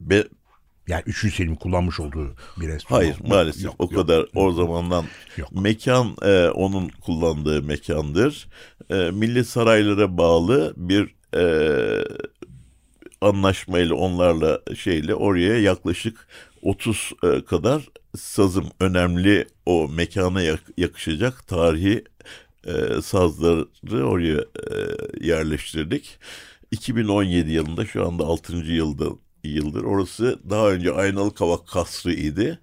be- 0.00 0.24
Yani 0.88 1.02
üçüncü 1.06 1.34
Selim 1.36 1.54
kullanmış 1.56 2.00
olduğu 2.00 2.34
bir 2.56 2.68
enstrüman. 2.68 3.00
hayır 3.00 3.20
mı? 3.20 3.28
maalesef 3.28 3.64
Yok, 3.64 3.74
o 3.78 3.84
yok. 3.84 3.94
kadar 3.94 4.26
o 4.34 4.52
zamandan 4.52 5.04
Yok. 5.36 5.52
mekan 5.52 6.16
e, 6.22 6.48
onun 6.48 6.88
kullandığı 6.88 7.62
mekandır. 7.62 8.48
E, 8.90 8.94
Milli 8.94 9.44
Saraylara 9.44 10.18
bağlı 10.18 10.74
bir 10.76 11.14
e, 11.36 12.04
anlaşmayla 13.20 13.94
onlarla 13.94 14.60
şeyle 14.76 15.14
oraya 15.14 15.60
yaklaşık 15.60 16.26
30 16.62 17.12
e, 17.24 17.44
kadar 17.44 17.82
sazım 18.16 18.66
önemli 18.80 19.46
o 19.66 19.88
mekana 19.88 20.42
yak- 20.42 20.78
yakışacak 20.78 21.46
tarihi 21.48 22.04
e, 22.66 23.02
sazları 23.02 24.06
oraya 24.08 24.38
e, 24.40 24.76
yerleştirdik. 25.26 26.18
2017 26.70 27.50
yılında 27.52 27.86
şu 27.86 28.06
anda 28.06 28.24
6. 28.24 28.72
yılda 28.72 29.06
yıldır. 29.44 29.84
Orası 29.84 30.38
daha 30.50 30.70
önce 30.70 30.92
Aynalı 30.92 31.34
Kavak 31.34 31.68
Kasrı 31.68 32.12
idi. 32.12 32.58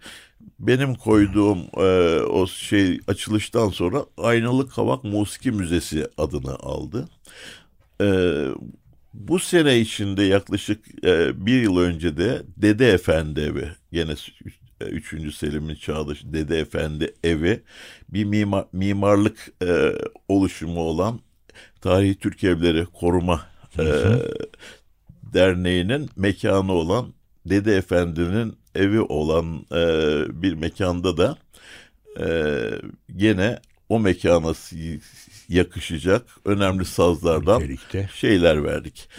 Benim 0.60 0.96
koyduğum 0.96 1.60
e, 1.78 2.20
o 2.22 2.48
şey 2.48 3.00
açılıştan 3.08 3.70
sonra 3.70 4.06
Aynalı 4.18 4.70
Kavak 4.70 5.04
Musiki 5.04 5.52
Müzesi 5.52 6.08
adını 6.18 6.56
aldı. 6.56 7.10
E, 8.02 8.08
bu 9.14 9.40
sene 9.40 9.80
içinde 9.80 10.24
yaklaşık 10.24 11.06
e, 11.06 11.46
bir 11.46 11.62
yıl 11.62 11.78
önce 11.78 12.18
de 12.18 12.42
Dede 12.58 12.90
Efendi 12.92 13.40
evi 13.42 13.68
gene 13.92 14.16
3. 14.82 15.36
Selim'in 15.36 15.76
çağdaşı 15.76 16.34
Dede 16.34 16.60
Efendi 16.60 17.14
evi 17.24 17.64
bir 18.10 18.24
mimar, 18.24 18.66
mimarlık 18.74 19.52
e, 19.62 19.92
oluşumu 20.28 20.80
olan 20.80 21.20
Tarihi 21.82 22.16
Türk 22.16 22.44
Evleri 22.44 22.86
Koruma 22.86 23.46
e, 23.80 23.86
Derneği'nin 25.34 26.10
mekanı 26.16 26.72
olan 26.72 27.14
Dede 27.46 27.76
Efendi'nin 27.78 28.58
evi 28.76 29.02
olan 29.02 29.66
e, 29.72 29.82
bir 30.42 30.54
mekanda 30.54 31.18
da 31.18 31.38
e, 32.20 32.28
gene 33.16 33.60
o 33.90 34.00
mekana 34.00 34.54
yakışacak 35.50 36.26
önemli 36.46 36.86
sazlardan 36.86 37.62
Nitelikte. 37.62 38.10
şeyler 38.14 38.64
verdik. 38.64 39.10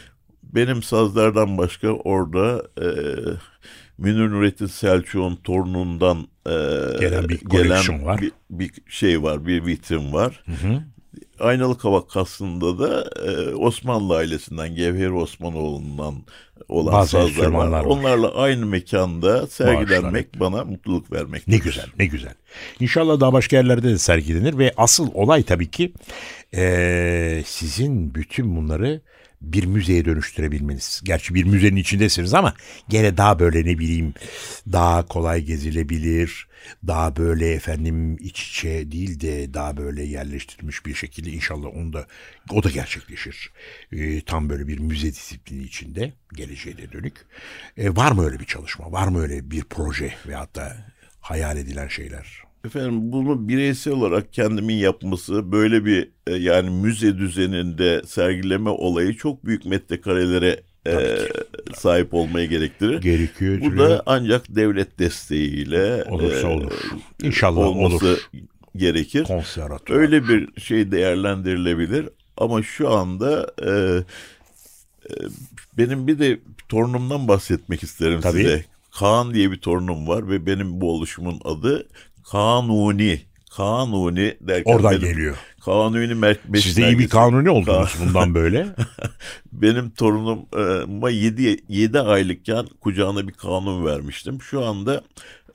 Benim 0.42 0.82
sazlardan 0.82 1.58
başka 1.58 1.88
orada 1.88 2.66
e, 2.80 2.88
Münir 3.98 4.30
Nurettin 4.30 4.66
Selçuk'un 4.66 5.36
torunundan 5.36 6.18
e, 6.46 6.50
Gelen 7.00 7.28
bir 7.28 7.38
koleksiyon 7.44 8.04
var. 8.04 8.20
Bir, 8.20 8.32
bir 8.50 8.70
şey 8.88 9.22
var, 9.22 9.46
bir 9.46 9.66
vitrin 9.66 10.12
var. 10.12 10.44
Aynalı 11.40 11.78
Kavak 11.78 12.10
Kasrı'nda 12.10 12.78
da 12.78 13.10
e, 13.26 13.54
Osmanlı 13.54 14.16
ailesinden, 14.16 14.74
Gevher 14.74 15.10
Osmanoğlu'ndan 15.10 16.14
olan 16.68 16.92
Bazı 16.92 17.10
sazlar 17.10 17.46
var. 17.46 17.68
var. 17.68 17.84
Onlarla 17.84 18.34
aynı 18.34 18.66
mekanda 18.66 19.46
sergilenmek 19.46 20.40
bana 20.40 20.64
mutluluk 20.64 21.12
vermektedir. 21.12 21.52
Ne 21.58 21.64
güzel, 21.64 21.86
ne 21.98 22.06
güzel. 22.06 22.34
İnşallah 22.80 23.20
daha 23.20 23.32
başka 23.32 23.56
yerlerde 23.56 23.88
de 23.88 23.98
sergilenir 23.98 24.58
ve 24.58 24.72
asıl 24.76 25.10
olay 25.14 25.42
tabii 25.42 25.70
ki 25.70 25.92
eee, 26.52 27.42
sizin 27.46 28.14
bütün 28.14 28.56
bunları 28.56 29.00
bir 29.52 29.64
müzeye 29.64 30.04
dönüştürebilmeniz. 30.04 31.00
Gerçi 31.04 31.34
bir 31.34 31.44
müzenin 31.44 31.76
içindesiniz 31.76 32.34
ama 32.34 32.54
gene 32.88 33.16
daha 33.16 33.38
böyle 33.38 33.64
ne 33.64 33.78
bileyim 33.78 34.14
daha 34.72 35.06
kolay 35.06 35.42
gezilebilir. 35.42 36.48
Daha 36.86 37.16
böyle 37.16 37.52
efendim 37.52 38.16
iç 38.20 38.50
içe 38.50 38.92
değil 38.92 39.20
de 39.20 39.54
daha 39.54 39.76
böyle 39.76 40.02
yerleştirilmiş 40.02 40.86
bir 40.86 40.94
şekilde 40.94 41.30
inşallah 41.30 41.68
onu 41.76 41.92
da 41.92 42.06
o 42.50 42.62
da 42.62 42.70
gerçekleşir. 42.70 43.50
Ee, 43.92 44.20
tam 44.20 44.50
böyle 44.50 44.68
bir 44.68 44.78
müze 44.78 45.08
disiplini 45.08 45.62
içinde 45.62 46.12
geleceğe 46.32 46.76
de 46.76 46.92
dönük. 46.92 47.14
Ee, 47.76 47.96
var 47.96 48.12
mı 48.12 48.24
öyle 48.24 48.40
bir 48.40 48.44
çalışma? 48.44 48.92
Var 48.92 49.08
mı 49.08 49.22
öyle 49.22 49.50
bir 49.50 49.64
proje 49.64 50.14
veyahut 50.26 50.54
da 50.54 50.76
hayal 51.20 51.56
edilen 51.56 51.88
şeyler? 51.88 52.43
Efendim 52.64 53.12
bunu 53.12 53.48
bireysel 53.48 53.92
olarak 53.92 54.32
kendimin 54.32 54.74
yapması 54.74 55.52
böyle 55.52 55.84
bir 55.84 56.08
e, 56.26 56.34
yani 56.34 56.70
müze 56.70 57.18
düzeninde 57.18 58.02
sergileme 58.06 58.70
olayı 58.70 59.16
çok 59.16 59.46
büyük 59.46 59.64
metrekarelere 59.64 60.60
e, 60.86 61.18
sahip 61.74 62.14
olmayı 62.14 62.48
gerektirir. 62.48 63.00
Gerekiyor. 63.00 63.60
Bu 63.60 63.78
da 63.78 64.02
ancak 64.06 64.56
devlet 64.56 64.98
desteğiyle 64.98 66.04
Olursa 66.04 66.48
e, 66.48 66.54
olur. 66.54 66.72
İnşallah 67.22 67.60
olması 67.60 68.06
olur. 68.06 68.30
gerekir. 68.76 69.24
konservatuvar. 69.24 69.98
Öyle 70.00 70.28
bir 70.28 70.60
şey 70.60 70.90
değerlendirilebilir 70.92 72.08
ama 72.36 72.62
şu 72.62 72.90
anda 72.90 73.52
e, 73.62 73.70
e, 75.10 75.14
benim 75.78 76.06
bir 76.06 76.18
de 76.18 76.38
torunumdan 76.68 77.28
bahsetmek 77.28 77.82
isterim 77.82 78.20
Tabii. 78.20 78.38
size. 78.38 78.64
Kaan 78.98 79.34
diye 79.34 79.50
bir 79.50 79.56
torunum 79.56 80.08
var 80.08 80.28
ve 80.28 80.46
benim 80.46 80.80
bu 80.80 80.92
oluşumun 80.92 81.40
adı 81.44 81.86
Kanuni. 82.30 83.20
Kanuni 83.56 84.36
derken 84.40 84.72
Oradan 84.72 84.90
benim 84.90 85.02
geliyor. 85.02 85.36
Kanuni 85.64 86.12
Mer- 86.12 86.60
Siz 86.60 86.76
de 86.76 86.88
iyi 86.88 86.98
bir 86.98 87.08
kanuni 87.08 87.50
oldunuz 87.50 87.96
bundan 88.00 88.34
böyle. 88.34 88.66
Benim 89.52 89.90
torunuma 89.90 91.10
7, 91.10 91.58
7 91.68 92.00
aylıkken 92.00 92.66
kucağına 92.80 93.28
bir 93.28 93.32
kanun 93.32 93.84
vermiştim. 93.86 94.42
Şu 94.42 94.64
anda 94.64 95.02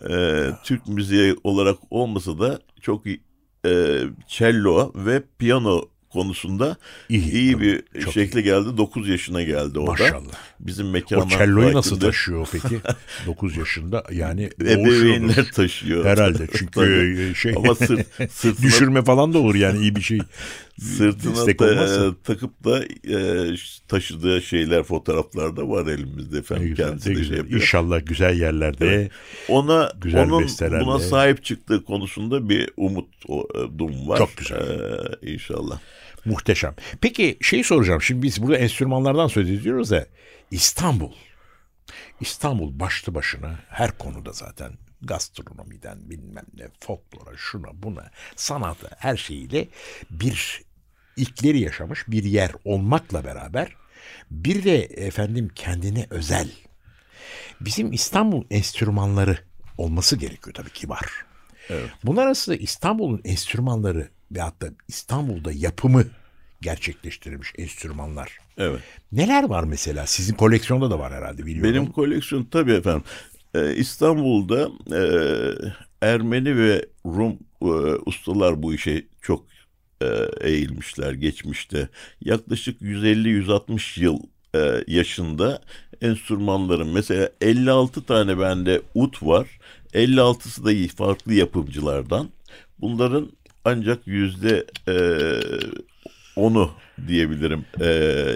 e, 0.10 0.46
Türk 0.64 0.88
müziği 0.88 1.36
olarak 1.44 1.78
olmasa 1.90 2.40
da 2.40 2.60
çok 2.82 3.08
e, 3.08 4.04
cello 4.28 4.92
ve 4.96 5.24
piyano 5.40 5.82
konusunda 6.10 6.78
İyi, 7.10 7.32
iyi, 7.32 7.60
bir 7.60 7.84
çok 8.04 8.14
şekle 8.14 8.42
geldi. 8.42 8.78
9 8.78 9.10
yaşına 9.10 9.44
geldi 9.44 9.80
o 9.80 9.88
da. 9.88 9.92
Maşallah. 9.92 10.34
Bizim 10.60 10.88
O 10.88 10.92
mekanlar 10.92 11.30
cello'yu 11.30 11.74
nasıl 11.74 12.00
taşıyor 12.00 12.48
peki? 12.52 12.80
9 13.26 13.58
yaşında 13.58 14.04
yani 14.12 14.50
Ebeveynler 14.62 15.52
taşıyor. 15.52 16.06
Herhalde 16.06 16.48
çünkü 16.58 17.34
şey 17.36 17.54
Ama 17.58 17.76
sırt, 17.76 18.08
sırtına, 18.32 18.68
düşürme 18.68 19.04
falan 19.04 19.34
da 19.34 19.38
olur 19.38 19.56
yani 19.56 19.80
iyi 19.80 19.96
bir 19.96 20.02
şey. 20.02 20.20
Sırtına 20.80 21.36
da, 21.60 22.08
e, 22.08 22.12
takıp 22.24 22.64
da 22.64 22.84
e, 22.86 23.56
taşıdığı 23.88 24.42
şeyler 24.42 24.84
fotoğraflarda 24.84 25.70
var 25.70 25.86
elimizde 25.88 26.36
Ne 26.36 26.40
efendim. 26.40 26.68
güzel, 26.68 26.88
Kendisi 26.88 27.10
ne 27.10 27.16
de 27.16 27.20
güzel. 27.20 27.30
şey 27.30 27.38
yapıyor. 27.38 27.62
İnşallah 27.62 28.06
güzel 28.06 28.40
yerlerde 28.42 29.10
Ona 29.48 29.92
Güzel 30.02 30.24
onun 30.24 30.44
bestelerle. 30.44 30.86
buna 30.86 31.00
sahip 31.00 31.44
çıktığı 31.44 31.84
konusunda 31.84 32.50
bir 32.50 32.70
umut 32.78 33.08
o, 33.28 33.48
e, 33.56 33.60
var. 34.08 34.18
Çok 34.18 34.38
güzel. 34.38 34.58
Ee, 35.22 35.32
inşallah. 35.34 35.80
muhteşem. 36.26 36.76
Peki 37.02 37.38
şey 37.42 37.64
soracağım. 37.64 38.02
Şimdi 38.02 38.22
biz 38.22 38.42
burada 38.44 38.58
enstrümanlardan 38.58 39.28
söz 39.28 39.50
ediyoruz 39.50 39.92
da 39.92 40.06
İstanbul. 40.52 41.12
İstanbul 42.22 42.80
başlı 42.80 43.16
başına 43.16 43.60
her 43.70 43.98
konuda 43.98 44.32
zaten 44.32 44.72
gastronomiden 45.02 46.10
bilmem 46.10 46.46
ne 46.58 46.68
folklora 46.80 47.38
şuna 47.38 47.68
buna 47.84 48.12
sanata 48.36 48.88
her 48.98 49.18
şeyiyle 49.18 49.68
bir 50.12 50.62
ilkleri 51.20 51.60
yaşamış 51.60 52.08
bir 52.08 52.24
yer 52.24 52.52
olmakla 52.66 53.24
beraber 53.24 53.76
bir 54.32 54.64
de 54.64 54.78
efendim 54.84 55.50
kendine 55.56 56.08
özel 56.10 56.50
bizim 57.62 57.94
İstanbul 57.94 58.44
enstrümanları 58.50 59.38
olması 59.78 60.18
gerekiyor 60.18 60.54
tabii 60.54 60.70
ki 60.70 60.90
var. 60.90 61.06
Bunlar 62.04 62.26
arasında 62.26 62.56
İstanbul'un 62.56 63.22
enstrümanları 63.24 64.10
ve 64.32 64.42
hatta 64.42 64.68
İstanbul'da 64.88 65.52
yapımı 65.52 66.06
gerçekleştirilmiş 66.62 67.54
enstrümanlar. 67.58 68.38
Evet. 68.58 68.80
Neler 69.12 69.44
var 69.44 69.64
mesela? 69.64 70.06
Sizin 70.06 70.34
koleksiyonda 70.34 70.92
da 70.92 71.00
var 71.00 71.14
herhalde 71.14 71.46
biliyorum. 71.46 71.74
Benim 71.74 71.92
koleksiyon 71.92 72.44
tabii 72.44 72.74
efendim. 72.74 73.04
Ee, 73.56 73.76
İstanbul'da 73.76 74.70
e, 74.92 75.02
Ermeni 76.02 76.58
ve 76.58 76.86
Rum 77.06 77.38
e, 77.62 77.66
ustalar 78.06 78.64
bu 78.64 78.74
işe 78.74 79.06
çok 79.22 79.46
eğilmişler 80.42 81.14
geçmişte. 81.14 81.90
Yaklaşık 82.22 82.82
150-160 82.82 84.02
yıl 84.02 84.20
e, 84.56 84.84
yaşında 84.88 85.62
enstrümanların 86.02 86.88
mesela 86.88 87.30
56 87.42 88.04
tane 88.04 88.40
bende 88.40 88.82
ut 88.96 89.24
var. 89.24 89.48
56'sı 89.94 90.66
da 90.66 90.96
farklı 90.96 91.34
yapımcılardan. 91.34 92.30
Bunların 92.80 93.32
ancak 93.66 94.08
yüzde 94.08 94.66
e, 94.88 94.96
onu 96.36 96.72
diyebilirim. 97.08 97.66
E, 97.82 98.36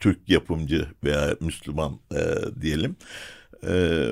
Türk 0.00 0.28
yapımcı 0.28 0.86
veya 1.04 1.36
Müslüman 1.40 1.98
e, 2.14 2.20
diyelim. 2.60 2.96
E, 3.66 4.06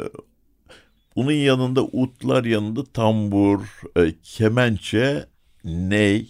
bunun 1.17 1.33
yanında 1.33 1.83
utlar 1.83 2.45
yanında 2.45 2.85
tambur, 2.85 3.61
e, 3.97 4.15
kemençe, 4.23 5.27
ney 5.65 6.29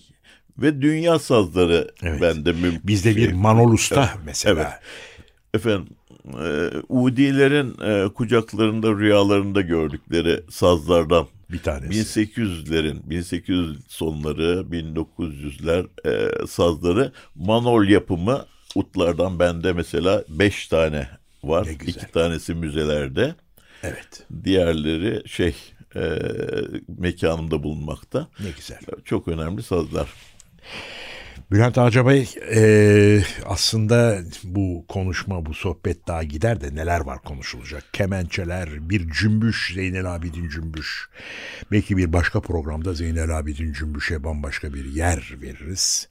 ve 0.59 0.83
dünya 0.83 1.19
sazları 1.19 1.91
Evet. 2.03 2.23
bende 2.23 2.53
mümkün. 2.53 2.81
Bizde 2.85 3.17
bir. 3.17 3.33
Manol 3.33 3.73
Usta 3.73 4.11
mesela. 4.25 4.61
evet. 4.63 4.73
Efendim, 5.55 5.89
e, 6.27 6.71
Udilerin 6.89 7.75
e, 7.81 8.09
kucaklarında 8.09 8.91
rüyalarında 8.93 9.61
gördükleri 9.61 10.41
sazlardan 10.51 11.27
Bir 11.51 11.59
tanesi. 11.63 12.21
1800'lerin 12.21 13.11
1800 13.11 13.79
sonları 13.89 14.65
1900'ler 14.71 15.87
e, 16.07 16.47
sazları 16.47 17.13
Manol 17.35 17.85
yapımı 17.89 18.47
utlardan 18.75 19.39
bende 19.39 19.73
mesela 19.73 20.25
5 20.29 20.69
tane 20.69 21.09
var. 21.45 21.67
Ne 21.67 21.73
güzel. 21.75 22.03
İki 22.03 22.13
tanesi 22.13 22.55
müzelerde. 22.55 23.35
Evet. 23.83 24.27
Diğerleri 24.45 25.29
şey 25.29 25.55
e, 25.97 26.19
mekanımda 26.99 27.63
bulunmakta. 27.63 28.29
Ne 28.41 28.51
güzel. 28.51 28.79
Çok 29.05 29.29
önemli 29.29 29.63
sazlar. 29.63 30.09
Bülent 31.51 31.79
Ağacabay 31.79 32.27
eee, 32.55 33.25
aslında 33.47 34.19
bu 34.45 34.85
konuşma, 34.89 35.47
bu 35.47 35.55
sohbet 35.55 36.09
daha 36.09 36.23
gider 36.23 36.61
de 36.61 36.75
neler 36.75 37.01
var 37.01 37.19
konuşulacak. 37.23 37.85
Kemençeler, 37.93 38.89
bir 38.91 39.11
cümbüş, 39.11 39.73
Zeynel 39.75 40.15
Abidin 40.15 40.49
cümbüş. 40.49 41.09
Belki 41.73 41.97
bir 41.97 42.13
başka 42.13 42.41
programda 42.41 42.95
Zeynel 42.95 43.39
Abidin 43.39 43.73
cümbüşe 43.73 44.25
bambaşka 44.25 44.75
bir 44.75 44.85
yer 44.85 45.35
veririz. 45.43 46.09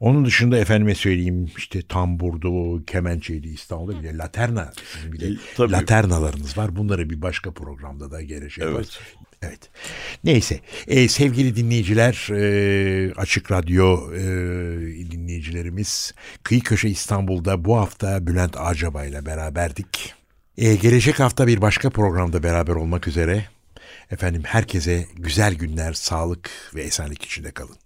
Onun 0.00 0.24
dışında 0.24 0.58
efendime 0.58 0.94
söyleyeyim 0.94 1.50
işte 1.56 1.82
tamburdu, 1.82 2.84
kemençeydi 2.84 3.48
İstanbul'da 3.48 4.00
bile 4.00 4.16
laterna. 4.18 4.72
De 5.20 5.26
E, 5.26 5.30
tabii. 5.56 5.72
laternalarınız 5.72 6.58
var. 6.58 6.76
Bunları 6.76 7.10
bir 7.10 7.22
başka 7.22 7.50
programda 7.50 8.10
da 8.10 8.22
gelecek. 8.22 8.64
Evet. 8.64 9.00
Evet. 9.42 9.70
Neyse. 10.24 10.60
Ee, 10.88 11.08
sevgili 11.08 11.56
dinleyiciler, 11.56 12.28
e, 12.30 13.12
Açık 13.14 13.50
Radyo 13.50 14.14
e, 14.14 14.20
dinleyicilerimiz, 15.10 16.14
Kıyı 16.42 16.60
Köşe 16.60 16.88
İstanbul'da 16.88 17.64
bu 17.64 17.76
hafta 17.76 18.26
Bülent 18.26 18.56
Acaba 18.56 19.04
ile 19.04 19.26
beraberdik. 19.26 20.14
Ee, 20.58 20.74
gelecek 20.74 21.20
hafta 21.20 21.46
bir 21.46 21.60
başka 21.60 21.90
programda 21.90 22.42
beraber 22.42 22.72
olmak 22.72 23.08
üzere. 23.08 23.44
Efendim 24.10 24.42
herkese 24.46 25.06
güzel 25.16 25.54
günler, 25.54 25.92
sağlık 25.92 26.50
ve 26.74 26.82
esenlik 26.82 27.24
içinde 27.24 27.50
kalın. 27.50 27.81